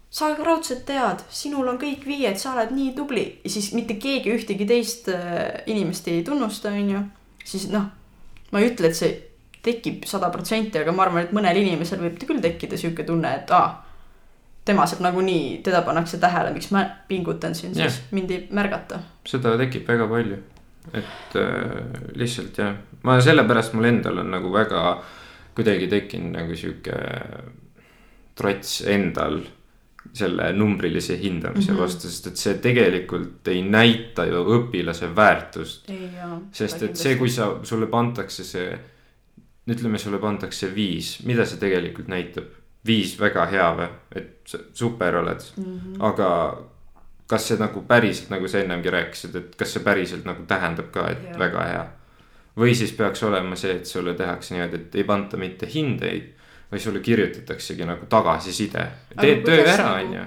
[0.10, 4.32] sa raudselt tead, sinul on kõik viied, sa oled nii tubli ja siis mitte keegi
[4.34, 7.04] ühtegi teist äh, inimest ei tunnusta, onju.
[7.44, 7.90] siis noh,
[8.52, 9.12] ma ei ütle, et see
[9.68, 13.52] tekib sada protsenti, aga ma arvan, et mõnel inimesel võib küll tekkida sihuke tunne, et
[13.52, 13.87] aa,
[14.68, 19.00] tema saab nagunii, teda pannakse tähele, miks ma pingutan siin siis, mind ei märgata.
[19.28, 20.38] seda tekib väga palju.
[20.94, 24.84] et äh, lihtsalt jah, ma sellepärast mul endal on nagu väga
[25.58, 26.98] kuidagi tekkinud nagu sihuke
[28.38, 29.42] trots endal
[30.14, 31.78] selle numbrilise hindamise mm.
[31.78, 31.82] -hmm.
[31.82, 35.90] vastu, sest et see tegelikult ei näita ju õpilase väärtust.
[36.52, 38.80] sest et see, kui sa, sulle pandakse see,
[39.68, 42.46] ütleme, sulle pandakse viis, mida see tegelikult näitab?
[42.88, 45.64] Viis väga hea või, et super oled, mm.
[45.80, 46.02] -hmm.
[46.10, 46.30] aga
[47.28, 51.10] kas see nagu päriselt, nagu sa ennemgi rääkisid, et kas see päriselt nagu tähendab ka,
[51.12, 51.40] et ja.
[51.40, 51.86] väga hea.
[52.58, 56.32] või siis peaks olema see, et sulle tehakse niimoodi, et ei panta mitte hindeid,
[56.72, 58.80] vaid sulle kirjutataksegi nagu tagasiside.
[59.14, 60.24] Aga teed töö ära, nagu- on ju.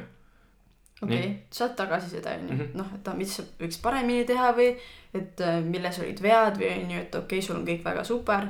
[1.03, 2.71] okei saad tagasiside onju Mhm.
[2.75, 4.77] noh, et mis võiks paremini teha või
[5.15, 8.47] et äh, milles olid vead või onju, et okei okay,, sul on kõik väga super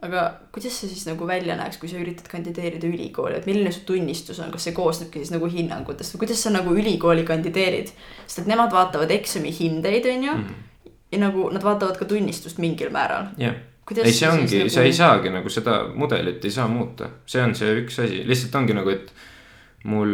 [0.00, 0.22] aga
[0.54, 4.40] kuidas see siis nagu välja näeks, kui sa üritad kandideerida ülikooli, et milline su tunnistus
[4.40, 7.92] on, kas see koosnebki siis nagu hinnangutest või kuidas sa nagu ülikooli kandideerid?
[8.24, 10.54] sest et nemad vaatavad eksami hindeid onju mm Mhm.
[10.54, 10.90] -hmm.
[11.12, 13.26] ja nagu nad vaatavad ka tunnistust mingil määral.
[14.04, 14.70] ei, see ongi, nagu...
[14.70, 18.54] sa ei saagi nagu seda mudelit ei saa muuta, see on see üks asi, lihtsalt
[18.54, 19.12] ongi nagu, et
[19.84, 20.12] mul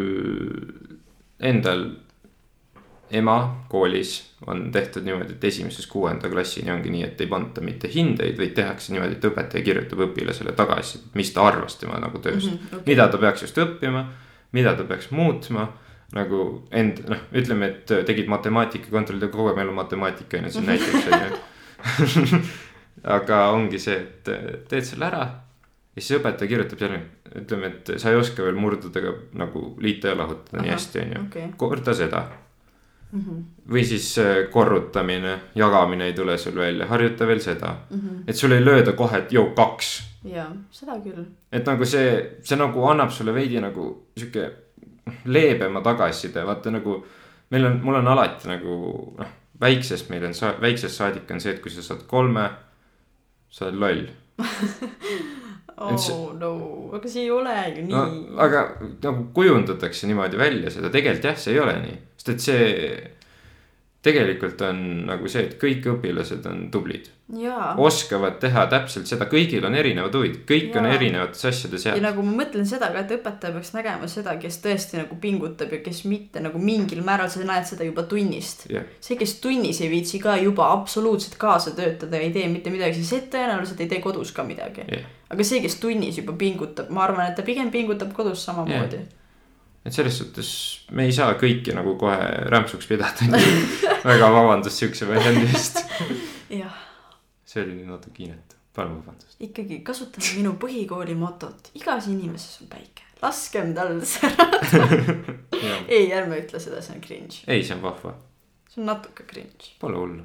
[1.40, 1.90] endal
[3.14, 4.14] ema koolis
[4.46, 8.52] on tehtud niimoodi, et esimesest kuuenda klassini ongi nii, et ei panta mitte hindeid, vaid
[8.56, 12.58] tehakse niimoodi, et õpetaja kirjutab õpilasele tagasi, mis ta arvas tema nagu tööst mm.
[12.58, 12.76] -hmm.
[12.80, 12.92] okei.
[12.92, 14.04] mida ta peaks just õppima,
[14.52, 15.68] mida ta peaks muutma
[16.14, 20.50] nagu end, noh, ütleme, et tegid matemaatika kontrolli, kogu aeg meil on matemaatika on ju
[20.50, 22.38] siin näiteks on ju.
[23.16, 25.24] aga ongi see, et teed selle ära
[25.94, 27.00] ja siis õpetaja kirjutab jälle,
[27.40, 31.26] ütleme, et sa ei oska veel murdudega nagu liita ja lahutada nii hästi, on ju
[31.26, 31.50] okei.
[31.56, 32.24] korda seda
[33.14, 33.44] mm -hmm.
[33.72, 38.22] või siis äh, korrutamine, jagamine ei tule sul välja, harjuta veel seda Mm -hmm.
[38.26, 39.92] et sul ei lööda kohe, et joo kaks
[40.24, 41.24] jaa, seda küll.
[41.52, 44.50] et nagu see, see nagu annab sulle veidi nagu sihuke
[45.24, 47.04] leebema tagasiside, vaata nagu.
[47.50, 49.26] meil on, mul on alati nagu noh,
[49.60, 52.50] väiksest meil on sa-, väiksest saadik on see, et kui sa saad kolme,
[53.50, 54.06] sa oled loll.
[55.90, 56.50] Et see- oh no,
[56.94, 58.26] aga see ei ole ju no nii.
[58.38, 58.60] aga
[59.02, 63.10] nagu kujundatakse niimoodi välja seda, tegelikult jah, see ei ole nii, sest et see.
[64.04, 67.06] tegelikult on nagu see, et kõik õpilased on tublid,
[67.80, 70.98] oskavad teha täpselt seda, kõigil on erinevad huvid, kõik on Jaa.
[70.98, 72.04] erinevates asjades ja head.
[72.04, 75.80] nagu ma mõtlen seda ka, et õpetaja peaks nägema seda, kes tõesti nagu pingutab ja
[75.86, 78.66] kes mitte nagu mingil määral, sa näed seda juba tunnist.
[79.00, 83.00] see, kes tunnis ei viitsi ka juba absoluutselt kaasa töötada ja ei tee mitte midagi,
[83.00, 84.84] siis see tõenäoliselt ei tee kodus ka midagi.
[85.32, 89.00] aga see, kes tunnis juba pingutab, ma arvan, et ta pigem pingutab kodus samamoodi.
[89.85, 90.51] Et selles suhtes
[90.97, 92.16] me ei saa kõiki nagu kohe
[92.53, 93.28] rämpsuks pidada
[94.11, 95.82] väga vabandust siukse väljendi eest.
[96.53, 96.82] jah,
[97.49, 99.37] see oli natuke inetu, palun vabandust.
[99.45, 104.87] ikkagi kasutame minu põhikooli motot, igas inimeses on päike, laskem tal särada.
[105.95, 108.16] ei, ärme ütle seda, see on cringe, ei, see on vahva,
[108.72, 109.74] see on natuke cringe.
[109.85, 110.24] pole hullu.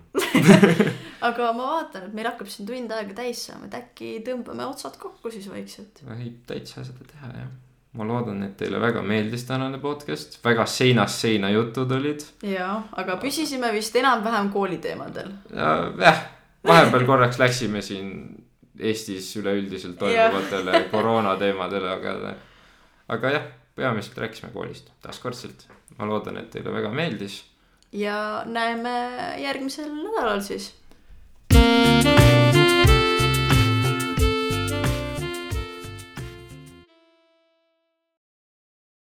[1.28, 4.96] aga ma vaatan, et meil hakkab siin tund aega täis saama, et äkki tõmbame otsad
[5.04, 6.06] kokku siis vaikselt.
[6.08, 7.58] võib täitsa seda teha jah.
[7.98, 12.26] Ma loodan, et teile väga meeldis tänane podcast, väga seinast seina jutud olid.
[12.46, 15.32] jaa, aga püsisime vist enam-vähem kooliteemadel.
[15.54, 16.22] jah,
[16.68, 18.14] vahepeal korraks läksime siin
[18.80, 22.34] Eestis üleüldiselt toimuvatele koroona teemadele, aga,
[23.12, 25.68] aga jah, peamiselt rääkisime koolist taaskordselt.
[25.98, 27.42] ma loodan, et teile väga meeldis
[27.92, 28.90] ja näeme
[29.38, 30.74] järgmisel nädalal siis.